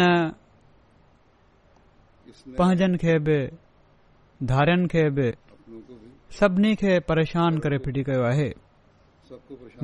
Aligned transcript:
पंहिंजनि 2.61 2.97
खे 3.03 3.17
बि 3.27 3.37
धारनि 4.53 4.87
खे 4.95 5.03
बि 5.19 5.27
सभिनी 6.39 6.73
खे 6.85 6.95
परेशान 7.11 7.59
करे 7.67 7.77
फिरी 7.89 8.03
कयो 8.13 8.23
आहे 8.31 8.49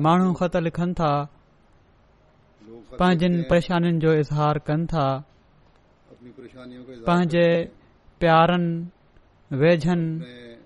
माण्हू 0.08 0.32
ख़त 0.42 0.56
लिखनि 0.68 0.92
था 1.04 1.12
पंहिंजनि 3.00 3.42
परेशानियुनि 3.54 3.98
जो 4.08 4.12
इज़हार 4.24 4.58
कनि 4.72 4.86
था 4.96 5.06
पंहिंजे 7.06 7.46
प्यारनि 8.24 8.74
वेझनि 9.52 10.56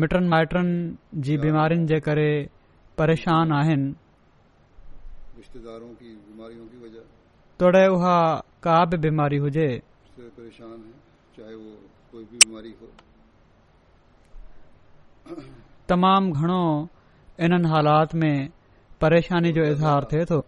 मिटनि 0.00 0.28
माइटनि 0.28 1.20
जी 1.26 1.36
बीमारियुनि 1.44 1.86
जे 1.86 1.98
करे 2.00 2.28
परेशान 2.98 3.52
आहिनि 3.52 3.94
तॾहिं 7.60 7.86
उहा 7.94 8.14
का 8.62 8.84
बि 8.90 8.96
बीमारी 9.06 9.36
हुजे 9.46 9.66
तमामु 15.88 16.32
घणो 16.32 16.62
इन्हनि 17.44 17.68
हालात 17.68 18.14
में 18.22 18.48
परेशानी 19.00 19.52
जो 19.52 19.62
इज़हार 19.72 20.04
थिए 20.12 20.24
थो 20.30 20.40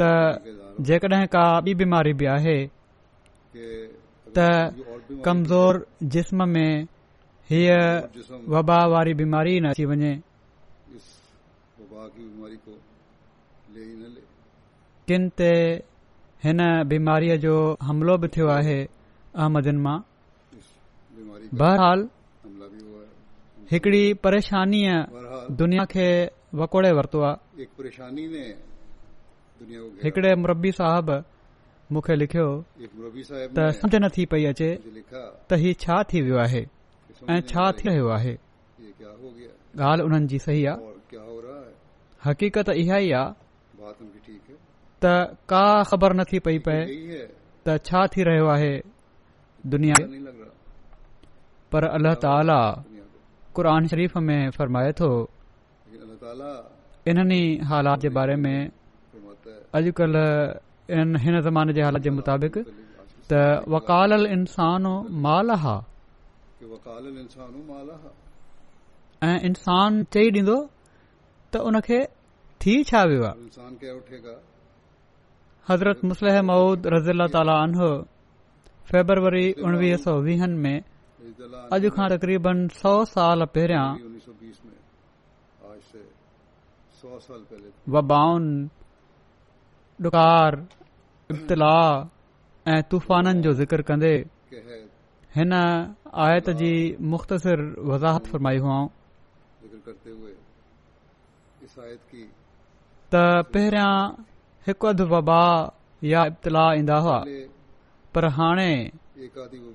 त 0.00 0.10
जेकॾहिं 0.88 1.26
का 1.34 1.44
ॿी 1.68 1.74
बीमारी 1.74 2.12
बि 2.20 2.26
आहे 2.36 2.58
कमज़ोर 5.08 5.74
जिस्म 6.14 6.48
में 6.48 6.84
हीअ 7.50 7.76
वबा 8.52 8.76
वारी 8.92 9.14
बीमारी 9.20 9.58
न 9.60 9.68
अची 9.72 9.84
वञे 9.90 10.12
किन 15.08 15.28
ते 15.38 15.50
हिन 16.44 16.60
बीमारीअ 16.92 17.36
जो 17.44 17.54
हमिलो 17.88 18.16
बि 18.22 18.28
थियो 18.36 18.46
आहे 18.58 18.78
अहमदिन 19.34 19.78
मां 19.84 19.96
बहरहाल 21.60 22.08
हिकड़ी 23.72 24.02
परेशानीअ 24.24 25.56
दुनिया 25.60 25.84
खे 25.94 26.08
वकोड़े 26.60 26.92
वरितो 27.00 27.20
आहे 27.30 27.64
हिकड़े 30.04 30.34
मुरबी 30.44 30.72
साहब 30.80 31.06
लिखियो 31.94 32.48
त 33.56 33.70
सम्झ 33.80 33.94
न 33.94 34.08
थी 34.16 34.24
पेई 34.32 34.44
अचे 34.52 34.70
त 35.48 35.52
हीउ 35.62 35.72
छा 35.82 36.02
थी 36.12 36.20
वियो 36.24 36.36
आहे 36.44 36.62
ऐं 37.32 37.40
छा 37.50 37.70
थी 37.78 37.88
रहियो 37.88 38.08
आहे 38.16 38.34
ॻाल्हि 39.88 40.04
उन्हनि 40.04 40.26
जी 40.26 40.38
सही 40.44 40.64
आहे 40.66 41.20
हक़ीक़त 42.26 42.68
इहा 42.82 42.98
ई 42.98 43.10
आहे 43.16 43.32
त 45.02 45.38
का 45.50 45.64
ख़बर 45.90 46.12
नथी 46.20 46.38
पई 46.46 46.58
पए 46.68 46.80
त 47.66 47.78
छा 47.88 48.06
थी 48.16 48.22
रहियो 48.28 48.46
आहे 48.56 48.72
दुनिया 49.74 49.96
पर 51.72 51.84
अल्ला 51.88 52.14
ताला 52.24 52.60
क़ुर 53.56 53.66
शरीफ़ 53.92 54.18
में 54.28 54.40
फरमाए 54.58 54.92
थो 55.00 55.08
हालात 57.68 58.00
जे 58.02 58.08
बारे 58.20 58.34
में 58.44 58.58
अॼकल्ह 59.78 60.24
हिन 60.90 61.36
ज़माने 61.44 61.72
जे 61.76 61.80
हालत 61.84 62.02
जे 62.02 62.10
मुताबिक़ 62.16 62.54
त 63.30 63.32
वकाल 63.68 64.26
इंसान 64.26 64.84
चई 70.14 70.26
ॾींदो 70.30 70.68
त 71.52 71.56
हुनखे 71.64 72.00
थी 72.64 72.74
छा 72.90 73.00
वियो 73.10 73.22
आहे 73.28 73.36
हज़रत 75.70 75.98
मुसलह 76.12 76.34
मूद 76.50 76.78
रज़ीला 76.96 77.26
तालो 77.36 77.90
फेबरवरी 78.92 79.46
उणवीह 79.64 79.94
सौ 80.06 80.12
में 80.64 80.78
अॼु 81.74 81.88
खां 81.98 82.06
तक़रीबन 82.14 82.56
सौ 82.80 82.94
साल 83.12 83.38
पहिरियां 83.58 83.88
वबाऊन 87.98 88.44
इब्तिलाह 91.30 91.88
ऐं 92.72 92.82
तूफ़ाननि 92.90 93.40
जो 93.42 93.52
ज़िक्र 93.60 93.82
कंदे 93.88 94.12
हिन 95.36 95.52
आयत 96.24 96.48
जी 96.60 96.72
मुख़्तसिर 97.12 97.60
वज़ाहत 97.90 98.26
फरमाई 98.32 98.58
हुआ 98.64 98.78
त 103.12 103.20
पहिरियां 103.52 103.92
हिकु 104.66 104.86
अधु 104.88 105.04
वबा 105.12 105.42
या 106.12 106.24
इब्तिलाह 106.32 106.68
ईंदा 106.78 106.96
हुआ 107.04 107.18
पर 108.14 108.24
हाणे 108.38 108.70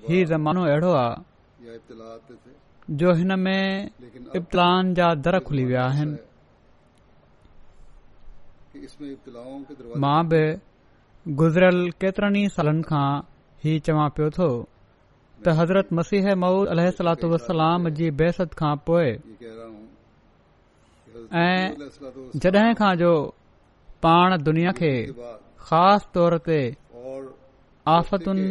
ही 0.09 0.23
ज़मानो 0.33 0.61
अहिड़ो 0.73 0.91
आहे 1.03 2.35
जो 3.01 3.13
हिन 3.21 3.31
में 3.45 3.91
इब्तिलाहनि 4.37 4.93
जा 4.99 5.13
दर 5.25 5.39
खुली 5.47 5.65
विया 5.69 5.83
आहिनि 5.85 6.17
मां 10.03 10.19
बि 10.33 10.43
गुज़िरियल 11.31 11.77
केतिरनि 12.01 12.39
ई 12.43 12.47
सालनि 12.53 12.81
खां 12.87 13.09
ही 13.63 13.73
चवां 13.87 14.07
पियो 14.15 14.29
थो 14.37 14.47
त 15.43 15.51
हज़रत 15.59 15.89
मसीह 15.99 16.25
मऊद 16.35 16.67
अल 16.67 16.79
والسلام 17.23 17.87
जी 17.99 18.09
बहसत 18.21 18.53
खां 18.61 18.75
पोइ 18.89 19.05
ऐं 21.43 22.39
जॾहिं 22.45 22.73
खां 22.79 22.93
जो 23.03 23.11
पाण 24.07 24.37
दुनिया 24.43 24.71
खे 24.81 24.91
ख़ासि 25.67 26.09
तौर 26.13 26.37
ते 26.49 26.59
आफ़तुनि 27.93 28.49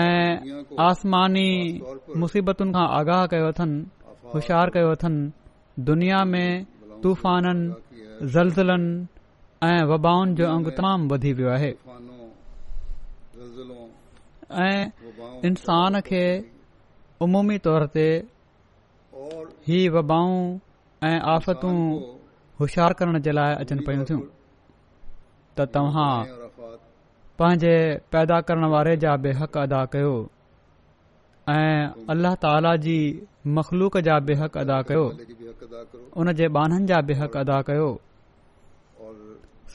ऐं 0.00 0.82
आसमानी 0.88 1.48
मुसीबतुनि 2.24 2.72
खां 2.78 2.88
आगाह 2.98 3.26
कयो 3.36 3.46
अथनि 3.54 4.30
होशियारु 4.34 4.74
कयो 4.78 4.90
अथनि 4.98 5.86
दुनिया 5.92 6.24
में 6.34 6.66
तूफ़ाननि 7.02 8.28
ज़लज़लनि 8.32 9.08
ऐं 9.64 9.82
वबाउनि 9.90 10.32
जो 10.38 10.44
अंगु 10.52 10.70
तमामु 10.76 11.04
वधी 11.10 11.32
वियो 11.38 11.48
आहे 11.56 11.68
ऐं 14.62 14.90
इन्सान 15.50 15.98
खे 16.08 16.22
अमूमी 17.26 17.58
तौर 17.68 17.84
ते 17.98 18.06
ही 19.68 19.78
वबाऊं 19.96 20.40
ऐं 21.10 21.18
आफ़तूं 21.34 21.76
होशियारु 22.62 22.98
करण 23.02 23.20
जे 23.26 23.36
लाइ 23.38 23.54
अचनि 23.64 23.86
पियूं 23.90 24.04
थियूं 24.10 24.20
त 25.56 25.70
तव्हां 25.76 26.10
पंहिंजे 27.42 27.74
पैदा 28.16 28.40
करण 28.50 28.68
वारे 28.76 28.96
जा 29.06 29.14
बि 29.26 29.32
हक़ 29.42 29.58
अदा 29.66 29.84
कयो 29.96 30.12
ऐं 31.58 31.76
अल्ला 32.14 32.34
ताला 32.46 32.74
जी 32.86 32.98
मख़लूक 33.60 34.00
जा 34.10 34.18
बि 34.28 34.38
हक़ 34.42 34.60
कयो 34.90 35.06
उन 36.16 36.32
जे 36.42 36.48
बानहनि 36.58 36.86
जा 36.94 37.00
बि 37.12 37.22
हक़ 37.24 37.36
अदा 37.46 37.60
कयो 37.70 37.88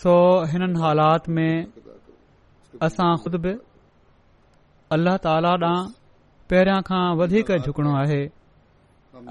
सो 0.02 0.12
हिन 0.50 0.64
हालात 0.80 1.28
में 1.36 1.74
असां 2.88 3.06
ख़ुद 3.24 3.36
बि 3.46 3.54
अल्ल 4.98 5.14
त 5.24 5.72
पहिरियां 6.52 6.84
खां 6.90 7.00
वधीक 7.22 7.50
झुकणो 7.68 7.94
आहे 8.04 8.20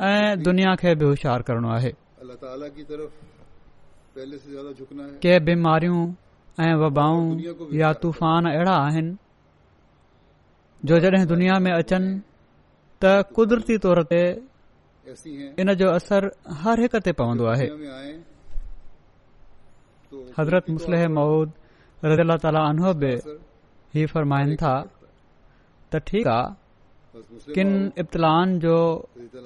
ऐं 0.08 0.40
दुनिया 0.46 0.74
खे 0.82 0.94
बि 1.02 1.04
होशियारु 1.10 1.46
करणो 1.52 1.70
आहे 1.76 1.92
के 5.26 5.36
बीमारियूं 5.50 6.02
ऐं 6.66 6.74
वबाऊं 6.84 7.22
या 7.84 7.92
तूफ़ान 8.04 8.50
अहिड़ा 8.54 8.76
आहिनि 8.88 9.14
जो 10.88 10.98
जड॒हिं 11.06 11.26
दुनिया 11.34 11.58
में 11.66 11.72
अचनि 11.78 12.18
त 13.04 13.14
क़ुदरती 13.36 13.78
तौर 13.86 14.02
ते 14.14 14.22
इन 15.14 15.74
जो 15.80 15.88
اثر 15.98 16.20
हर 16.62 16.76
हिक 16.82 16.94
ते 17.06 17.12
पवंदो 17.20 17.44
आहे 17.54 17.66
حضرت 20.38 20.66
مسلح 20.76 21.00
مود 21.18 21.48
رضی 22.08 22.20
اللہ 22.24 22.36
تعالیٰ 22.42 22.62
عنہ 22.70 22.92
بے 23.00 23.14
ہی 23.94 24.02
فرمائن 24.12 24.54
تھا 24.62 24.74
تو 25.90 25.98
ٹھیک 26.08 26.26
کن 27.54 27.68
ابتلان 28.00 28.58
جو 28.64 28.76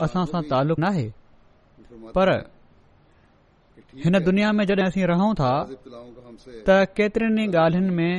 اساں 0.04 0.24
سا 0.30 0.38
تعلق 0.50 0.78
نہ 0.86 0.90
ہے 0.98 1.08
پر 2.14 2.28
ہن 4.04 4.14
دنیا 4.26 4.50
میں 4.56 4.64
جڑے 4.70 4.82
اسی 4.86 5.06
رہوں 5.06 5.34
تھا 5.40 5.54
تا 6.66 6.84
کیتر 6.96 7.20
ہی 7.74 7.80
میں 7.98 8.14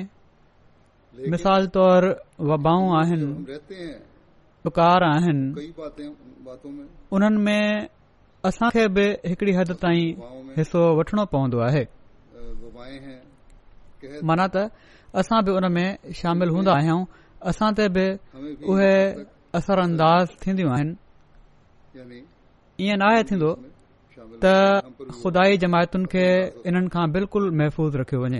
مثال 1.31 1.65
طور 1.77 2.03
وباؤں 2.49 2.89
آہن 2.99 3.21
بکار 4.65 5.01
آہن 5.15 5.39
انہن 7.15 7.41
میں 7.45 7.63
اساں 8.47 8.69
کے 8.73 8.87
بھی 8.95 9.07
ہکڑی 9.31 9.55
حد 9.57 9.71
تائیں 9.81 10.59
حصہ 10.59 10.81
وٹھنو 10.97 11.25
پوندو 11.31 11.63
ہے 11.73 11.83
माना 14.29 14.45
त 14.53 14.55
असां 15.19 15.39
बि 15.45 15.51
उन 15.57 15.65
में 15.75 15.87
शामिल 16.19 16.49
हूंदा 16.55 16.71
आहियूं 16.79 17.01
असां 17.49 17.69
ते 17.77 17.85
बि 17.95 18.05
उहे 18.71 18.93
असर 19.57 19.77
अंदाज़ 19.87 20.27
थींदियूं 20.41 20.71
आहिनि 20.75 20.95
इएं 22.83 22.97
न 23.01 23.03
आहे 23.09 23.21
थींदो 23.29 23.49
त 24.43 24.45
ख़ुदाई 25.19 25.53
जमायतुनि 25.63 26.07
खे 26.13 26.25
इन्हनि 26.69 26.89
खां 26.93 27.05
बिल्कुलु 27.15 27.47
महफ़ूज़ 27.59 27.93
रखियो 28.01 28.19
वञे 28.23 28.39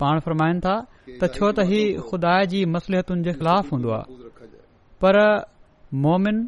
पाण 0.00 0.14
फरमाइनि 0.26 0.60
था 0.66 0.74
त 1.20 1.22
छो 1.36 1.46
त 1.56 1.68
ही 1.70 1.82
खुदा 2.08 2.34
जी 2.54 2.60
मसलियतुनि 2.76 3.22
जे 3.28 3.32
ख़िलाफ़ 3.38 3.68
हूंदो 3.74 3.90
आहे 4.00 4.48
पर 5.02 5.14
मोमिन 6.06 6.38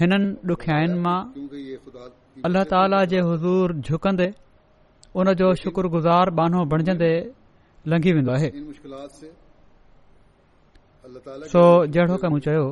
हिननि 0.00 0.26
ॾुखियाईन 0.54 0.92
मां 1.06 1.18
अल्लाह 2.46 2.64
ताला 2.74 2.98
जे 3.14 3.20
हज़ूर 3.30 3.74
झुकंदे 3.88 4.26
उन 5.16 5.32
जो 5.40 5.54
शुक्रगुज़ार 5.62 6.30
बानो 6.38 6.64
बणजंदे 6.70 7.12
लंघी 7.88 8.12
वेंदो 8.12 8.32
आहे 8.36 8.50
सो 11.52 11.62
जहिड़ो 11.96 12.16
कमु 12.24 12.38
चयो 12.46 12.66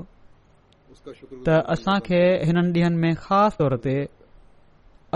त 1.47 1.49
असां 1.73 1.99
खे 2.09 2.21
हिननि 2.49 2.69
ॾींहनि 2.81 3.01
में 3.03 3.15
ख़ासि 3.25 3.57
तौर 3.59 3.77
ते 3.85 3.97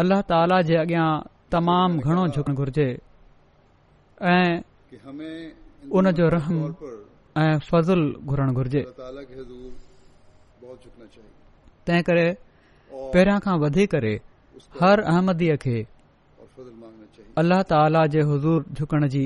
अल्ला 0.01 0.19
ताला 0.31 0.61
जे 0.69 0.77
अॻियां 0.85 1.09
तमामु 1.53 2.01
घणो 2.07 2.27
झुकणु 2.35 2.55
घुर्जे 2.61 2.89
ऐं 2.89 4.53
ऐं 4.97 5.51
उन 5.97 6.11
जो 6.19 6.29
रहम 6.35 6.59
फज़ुल 7.69 8.01
घुरणु 8.31 8.53
घुर्जे 8.59 8.83
तंहिं 11.85 12.03
करे 12.09 12.27
पहिरियां 13.13 13.39
खां 13.45 13.59
वधी 13.65 13.87
करे 13.95 14.15
हर 14.81 15.01
अहमदीअ 15.13 15.57
खे 15.65 15.79
अल्ला 17.41 17.59
ताला 17.71 18.01
जे 18.13 18.21
हज़ूर 18.31 18.61
झुकण 18.79 19.03
जी 19.13 19.23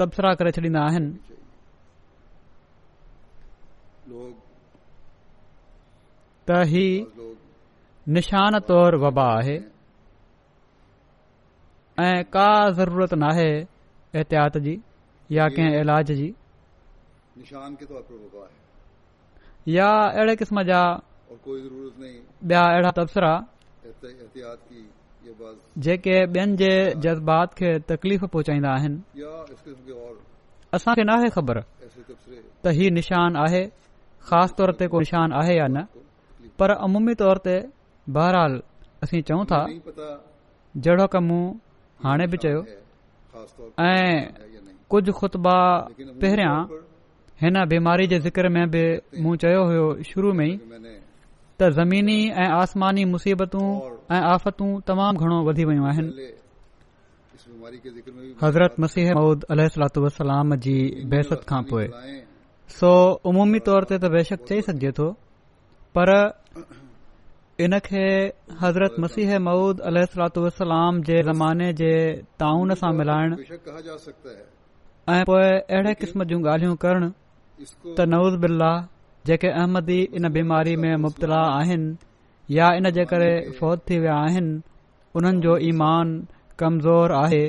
तब्सरा 0.00 0.32
करे 0.38 0.50
छॾींदा 0.56 0.80
आहिनि 0.88 1.12
त 6.48 6.58
ई 6.84 6.88
निशान 8.18 8.54
तौर 8.72 8.92
वबा 9.06 9.26
आहे 9.38 9.56
ऐं 12.08 12.18
का 12.34 12.48
ज़रूरत 12.80 13.14
नाहे 13.22 13.46
एहतियात 13.62 14.58
जी 14.66 14.74
या 15.38 15.48
कंहिं 15.54 15.80
इलाज 15.84 16.12
जी 16.24 16.28
तब्सा 19.68 20.62
जे 25.82 26.92
जज़्बात 27.02 27.48
खे 27.56 27.72
असांखे 30.74 31.02
न 31.02 31.10
आहे 31.16 31.28
ख़बर 31.36 31.58
त 32.64 32.68
हीउ 32.76 32.90
निशान 32.94 33.36
आहे 33.40 33.62
ख़ासि 34.28 34.54
तौर 34.58 34.70
ते 34.78 34.86
को 34.92 34.98
निशान 35.04 35.32
आहे 35.40 35.54
या 35.56 35.66
न 35.72 35.84
पर 36.58 36.70
अमूमी 36.84 37.14
तौर 37.20 37.36
ते 37.44 37.56
बहरहाल 38.16 38.58
असीं 39.04 39.20
चऊं 39.28 39.44
था 39.50 39.60
जहिड़ो 40.82 41.06
कमु 41.14 41.38
हाणे 42.04 42.26
बि 42.32 42.36
चयो 42.42 42.60
ऐं 43.78 44.34
कुझु 44.90 45.12
ख़ुतबा 45.18 45.56
पहिरियां 46.22 46.56
हिन 47.42 47.56
बीमारी 47.70 48.06
जे 48.06 48.18
ज़िक्र 48.24 48.48
में 48.56 48.70
बि 48.70 48.80
मूं 49.22 49.34
चयो 49.42 49.62
हो 49.68 49.78
शुरू 50.08 50.32
में 50.40 50.50
त 51.60 51.68
ज़मीनी 51.78 52.18
ऐं 52.42 52.48
आसमानी 52.58 53.04
मुसीबतू 53.14 53.60
ऐं 54.14 54.20
आफ़तू 54.34 54.66
तमामु 54.86 55.18
घणो 55.22 55.38
वधी 55.48 55.64
वयूं 55.68 55.86
आहिनि 55.90 56.12
हज़रत 58.42 58.76
मसीह 58.84 59.12
मौदह 59.18 59.66
सलातू 59.74 60.00
बहसत 61.12 61.40
खां 61.48 61.62
पोइ 61.72 61.86
सो 62.78 62.92
उमूमी 63.32 63.58
तौर 63.66 63.82
ते 63.90 63.98
त 63.98 64.04
बेशक 64.14 64.46
चई 64.50 64.60
सघिजे 64.68 64.90
थो 64.98 65.06
पर 65.98 66.08
इन 67.66 67.78
खे 67.88 68.04
हज़रत 68.62 68.96
मसीह 69.06 69.38
मौद 69.48 69.80
अल 69.90 69.96
वसलाम 70.46 71.02
जे 71.10 71.22
ज़माने 71.32 71.72
जे 71.82 71.92
ताउन 72.42 72.74
सां 72.84 72.92
मिलाइण 73.02 73.36
ऐं 75.10 75.20
पोए 75.28 75.52
अहिड़े 75.58 75.94
क़िस्म 76.00 76.24
जूं 76.30 76.40
ॻाल्हियूं 76.54 76.74
करण 76.88 77.10
त 77.96 78.04
नवूज़ 78.12 78.36
बिल्ला 78.44 78.70
जेके 79.28 79.48
अहमदी 79.60 79.98
इन 80.18 80.28
बीमारी 80.36 80.74
में 80.84 80.94
मुबतला 81.02 81.42
आहिनि 81.58 81.92
या 82.56 82.68
इन 82.78 82.90
जे 82.96 83.04
करे 83.12 83.28
फौत 83.58 83.84
थी 83.90 83.98
विया 84.04 84.14
आहिनि 84.26 84.56
उन्हनि 85.18 85.40
जो 85.44 85.54
ईमान 85.70 86.08
कमज़ोर 86.62 87.12
आहे 87.24 87.44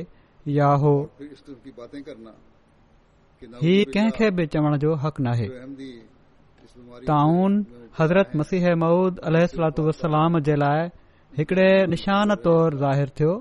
ही 3.64 3.74
कंहिंखे 3.96 4.30
बि 4.38 4.46
चवण 4.54 4.78
जो 4.86 4.94
हक़ 5.06 5.20
नाहे 5.28 5.48
ताउन 7.10 7.58
हज़रत 8.00 8.32
मसीह 8.42 8.74
मऊद 8.84 9.20
महुूद 9.30 9.80
वसलाम 9.88 10.40
जे 10.50 10.56
लाइ 10.66 10.88
हिकिड़े 11.38 11.68
निशान 11.96 12.36
तौर 12.46 12.76
ज़ाहिर 12.86 13.10
थियो 13.20 13.34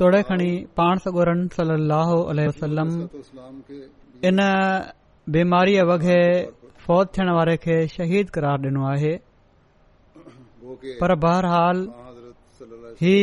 तोड़े 0.00 0.22
खणी 0.26 0.50
पाण 0.78 0.98
सगोरन 1.04 1.38
सलो 1.60 2.82
इन 4.28 4.40
बीमारीअ 5.36 5.84
वगह 5.90 6.14
फौत 6.84 7.06
थियण 7.16 7.30
वारे 7.36 7.56
खे 7.64 7.76
शहीद 7.94 8.30
करार 8.36 8.58
ॾिनो 8.68 8.84
आहे 8.90 9.12
पर 11.00 11.14
बहरहाल 11.24 11.78
ही 13.00 13.16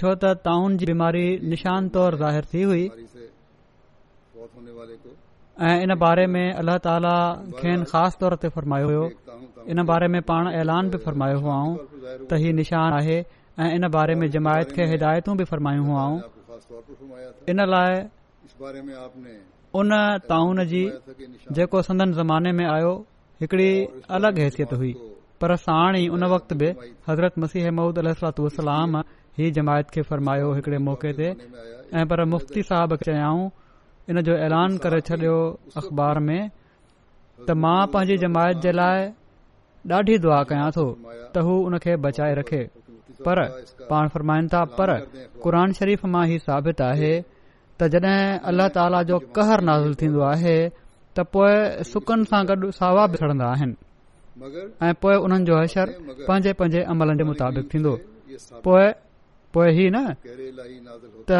छो 0.00 0.12
त 0.24 0.34
ताउन 0.48 0.76
जी 0.82 0.86
बीमारी 0.92 1.24
निशान 1.54 1.88
तौर 1.96 2.16
ज़ाहिरु 2.24 2.52
थी 2.52 2.62
हुई 2.72 2.84
ऐं 5.70 5.74
इन 5.86 5.94
बारे 6.04 6.26
में 6.36 6.44
अल्ला 6.44 6.76
ताला 6.90 7.16
खे 7.62 7.76
ख़ासि 7.94 8.20
तौर 8.24 8.36
ते 8.44 8.52
फरमायो 8.58 8.92
हो 8.92 9.08
इन 9.74 9.82
बारे 9.94 10.12
में 10.16 10.20
पाण 10.34 10.52
ऐलान 10.62 10.94
बि 10.94 11.02
फरमायो 11.08 11.40
हुआ 11.48 11.58
त 12.32 12.44
हीउ 12.44 12.56
निशान 12.62 12.98
आहे 13.00 13.18
ऐं 13.64 13.68
इन 13.76 13.86
बारे 13.94 14.14
में 14.18 14.26
जमायत 14.34 14.72
खे 14.74 14.84
हिदायतू 14.90 15.34
बि 15.38 15.44
फ़रमायूं 15.50 15.86
हुआऊं 15.86 16.18
इन 17.52 17.60
लाइ 17.70 17.94
उन 19.80 19.90
ताउन 20.28 20.64
जी 20.72 20.82
जेको 21.58 21.80
संदन 21.88 22.12
ज़माने 22.20 22.52
में 22.58 22.64
आयो 22.74 22.92
हिकड़ी 23.40 23.68
अलगि॒ 24.18 24.44
हैसियत 24.44 24.72
हुई 24.82 24.92
पर 25.42 25.54
साण 25.64 25.96
ई 26.02 26.06
उन 26.18 26.24
वक़्त 26.34 26.52
बि 26.62 26.68
हज़रत 27.08 27.38
मसीह 27.46 27.70
महमूद 27.70 27.98
अलातलाम 28.06 28.96
ही 29.40 29.50
जमायत 29.58 29.90
खे 29.94 30.02
फरमायो 30.12 30.52
हिकड़े 30.60 30.78
मौक़े 30.86 31.12
ते 31.18 31.34
ऐं 31.98 32.06
पर 32.12 32.24
मुफ़्ती 32.34 32.62
साहिब 32.72 32.96
चयाऊं 33.04 33.50
इन 34.14 34.22
जो 34.30 34.38
ऐलान 34.46 34.78
करे 34.86 35.00
छॾियो 35.12 35.36
अख़बार 35.82 36.18
में 36.30 36.38
त 37.48 37.62
मां 37.66 37.76
पंहिंजी 37.96 38.20
जमायत 38.26 38.66
जे 38.66 38.72
लाइ 38.80 39.06
ॾाढी 39.96 40.18
दुआ 40.26 40.42
कयां 40.54 40.70
थो 40.80 40.84
त 41.12 41.48
हू 41.50 41.58
हुन 41.68 41.78
खे 41.86 41.96
बचाए 42.08 42.34
रखे 42.40 42.62
पर 43.26 43.38
पाण 43.90 44.08
फरमाइन 44.14 44.48
था 44.52 44.64
पर 44.78 44.90
क़ुर 45.42 45.54
शरीफ़ 45.78 46.06
मां 46.12 46.26
ही 46.30 46.38
साबित 46.46 46.80
आहे 46.90 47.12
त 47.80 47.88
जड॒ 47.94 48.04
अल्लाह 48.50 48.68
ताला 48.76 49.00
जो 49.10 49.18
कहर 49.38 49.60
नाज़िल 49.68 49.94
थींदो 50.02 50.20
आहे 50.28 50.56
त 51.18 51.24
पोए 51.34 51.56
सुकन 51.90 52.24
सां 52.30 52.42
गॾु 52.50 52.70
सावा 52.78 53.06
बि 53.12 53.16
छॾन्दा 53.22 53.46
आहिनि 53.54 53.76
ऐं 54.86 54.94
पोए 55.02 55.16
उन्हनि 55.26 55.44
जो 55.50 55.54
असर 55.64 55.86
पंहिंजे 56.28 56.52
पंहिंजे 56.60 56.82
अमलनि 56.94 57.18
जे 57.22 57.28
मुताबिक़ 57.30 57.66
थींदो 57.74 57.92
पोइ 58.66 59.86
न 59.94 59.98
त 61.30 61.32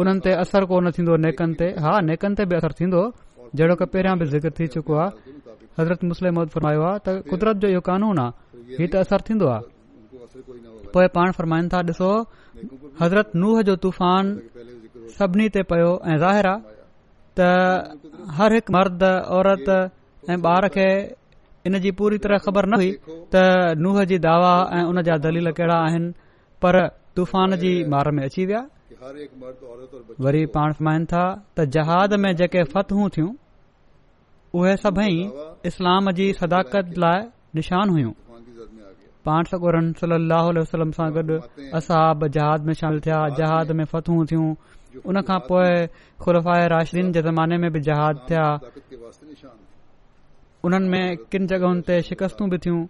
उन्हनि 0.00 0.20
ते 0.24 0.30
असर 0.42 0.62
कोन 0.70 0.90
थींदो 0.96 1.14
नेकनि 1.26 1.54
ते 1.60 1.66
हा 1.84 1.92
नेकनि 2.10 2.34
ते 2.38 2.42
बि 2.50 2.54
असर 2.60 2.72
थींदो 2.80 3.00
जेड़ो 3.58 3.74
की 3.80 3.86
पहिरियां 3.92 4.16
बि 4.20 4.24
ज़िक्र 4.34 4.50
थी 4.58 4.64
चुको 4.74 4.94
आहे 5.04 5.34
हज़रत 5.78 6.00
मु 6.06 6.14
त 6.52 7.22
कुदरत 7.30 7.56
जो 7.62 7.68
इहो 7.74 7.80
कानून 7.90 8.16
आहे 8.24 8.74
हीउ 8.78 8.86
त 8.92 8.94
असर 9.06 9.20
थींदो 9.28 9.46
आहे 9.56 9.64
पोए 10.94 11.06
पाण 11.16 11.32
फ़रमाइनि 11.38 11.68
था 11.72 11.78
ॾिसो 11.90 12.10
हज़रत 13.00 13.34
नूह 13.42 13.62
जो 13.68 13.76
तूफ़ान 13.84 14.34
सभिनी 15.18 15.48
ते 15.56 15.62
पयो 15.72 15.90
ऐं 16.12 16.16
ज़ाहिर 16.24 16.46
आहे 16.52 16.74
त 17.38 17.48
हर 18.38 18.54
हिकु 18.58 18.74
मर्द 18.76 19.02
औरत 19.38 19.68
ऐं 20.30 20.38
ॿार 20.54 20.68
खे 20.76 20.88
इन 21.68 21.78
जी 21.86 21.90
पूरी 22.00 22.18
तरह 22.24 22.42
ख़बर 22.46 22.68
न 22.74 22.80
हुई 22.82 22.90
त 23.34 23.44
नूह 23.86 24.04
जी 24.12 24.18
दावा 24.28 24.54
ऐं 24.78 24.84
उन 24.92 25.02
जा 25.08 25.16
दलील 25.26 25.50
कहिड़ा 25.60 25.78
आहिनि 25.86 26.10
पर 26.64 26.80
तूफान 27.18 27.56
जी 27.64 27.72
मार 27.94 28.10
में 28.18 28.22
अची 28.28 28.46
विया 28.52 28.62
वरी 30.26 30.44
पाण 30.58 30.72
फ़रमाइनि 30.80 31.06
था 31.12 31.24
त 31.58 31.68
जहाद 31.76 32.18
में 32.24 32.30
जेके 32.42 32.64
फत 32.74 32.92
हुयूं 32.96 33.08
थियूं 33.18 33.32
उहे 34.60 34.76
सभई 34.86 35.14
इस्लाम 35.72 36.10
जी 36.20 36.32
सदाकत 36.42 36.98
लाइ 37.04 37.22
निशान 37.58 37.88
हुइयूं 37.96 38.12
पाण 39.28 39.44
सगुर 39.50 39.76
सली 40.00 40.16
अल 40.58 40.62
सां 40.72 41.08
गॾु 41.16 41.34
असाब 41.78 42.26
जहाद 42.36 42.66
में 42.68 42.72
शामिल 42.80 43.00
थिया 43.06 43.16
जहाज 43.38 43.72
में 43.80 43.84
फतह 43.94 44.12
हुयूं 44.12 44.48
उन 45.10 45.20
खां 45.30 45.38
पोइ 45.48 45.70
खुला 46.24 46.40
ऐं 46.62 46.68
राशन 46.72 47.12
जे 47.16 47.22
ज़माने 47.28 47.58
में 47.64 47.70
बि 47.74 47.80
जहाज 47.88 48.18
थिया 48.30 48.46
उन्हनि 50.68 50.88
में 50.94 51.16
किन 51.34 51.46
जॻहनि 51.52 51.82
ते 51.90 52.00
शिकस्तू 52.10 52.46
बि 52.54 52.58
थियूं 52.66 52.80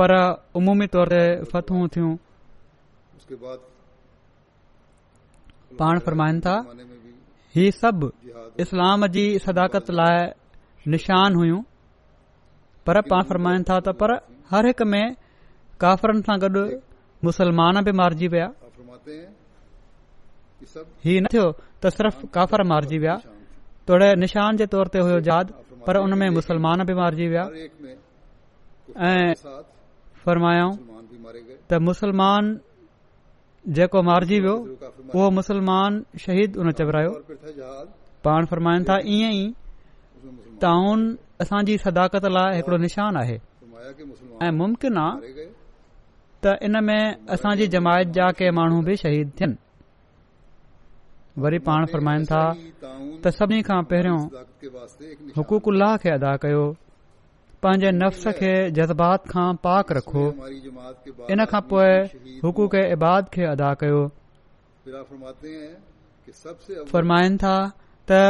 पर 0.00 0.14
उमूमी 0.60 0.86
तौर 0.94 1.12
ते 1.14 1.22
फत 1.50 1.70
हुयूं 1.76 1.88
थियूं 1.96 2.14
पाण 5.82 6.42
सभु 7.80 8.10
इस्लाम 8.64 9.06
जी 9.18 9.26
सदाकत 9.44 9.90
लाइ 10.00 10.24
निशान 10.96 11.34
हुइयूं 11.42 11.60
पर 12.88 13.00
पाण 13.12 13.30
फरमाइनि 13.32 13.68
था 13.70 13.78
त 13.88 13.96
पर 14.02 14.16
हर 14.54 14.66
हिकु 14.70 14.84
में 14.94 15.04
काफिरनि 15.84 16.20
सां 16.26 16.36
गॾु 16.44 16.60
मुसलमान 17.28 17.74
बि 17.86 17.92
मारिजी 18.00 18.28
विया 18.34 18.48
ही 21.04 21.14
न 21.22 21.24
थियो 21.32 21.46
त 21.54 21.82
सिर्फ़ 21.96 22.18
काफ़र 22.36 22.60
मारिजी 22.72 22.98
विया 23.04 23.16
तोड़े 23.88 24.08
निशान 24.24 24.50
जे 24.60 24.66
तौर 24.74 24.86
ते 24.94 24.98
हुयो 25.06 25.18
जाद 25.28 25.46
पर 25.86 25.94
उन 26.04 26.12
में 26.20 26.28
मुसलमान 26.36 26.78
बि 26.90 26.94
मारिजी 27.00 27.26
विया 27.32 27.44
ऐं 29.10 29.28
त 31.68 31.72
मुसलमान 31.88 32.44
जेको 33.76 33.98
मारिजी 34.08 34.38
वियो 34.46 34.56
उहो 35.18 35.28
मुसलमान 35.40 35.90
शहीद 36.22 36.50
चबिरायो 36.78 37.12
पाण 38.26 38.40
फरमाइनि 38.52 38.84
था 38.90 38.96
ईअं 39.16 39.32
ई 39.36 39.44
ताउन 40.64 40.98
असांजी 41.44 41.74
सदाकत 41.84 42.24
लाइ 42.36 42.48
हिकिड़ो 42.58 42.78
निशान 42.86 43.12
आहे 43.22 43.36
ऐं 44.48 44.52
मुमकिन 44.60 44.94
आहे 45.06 45.16
त 46.46 46.52
इन 46.66 46.78
में 46.84 47.14
असांजी 47.34 47.66
जमायत 47.74 48.06
जा 48.16 48.30
के 48.38 48.50
माण्हू 48.60 48.80
बि 48.88 48.96
शहीद 49.02 49.30
थियन 49.40 49.56
वरी 51.44 51.58
पाण 51.68 51.84
फरमाइन 51.92 52.24
था 52.30 52.40
त 52.54 53.32
सभिनी 53.36 53.62
खां 53.68 53.78
पहिरियों 53.92 55.36
हुकूमल 55.36 55.84
खे 56.02 56.10
अदा 56.18 56.32
कयो 56.44 56.64
पंहिंजे 57.66 57.90
नफ़्स 58.00 58.26
खे 58.40 58.52
जज़्बात 58.78 59.28
खां 59.34 59.46
पाक 59.66 59.92
रखो 59.98 60.24
इन 61.36 61.44
खां 61.54 61.60
पोइ 61.72 61.96
हुक़ुक 62.42 62.74
इबाद 62.98 63.30
खे 63.36 63.46
अदा 63.54 63.70
कयो 63.84 64.02
त 68.10 68.20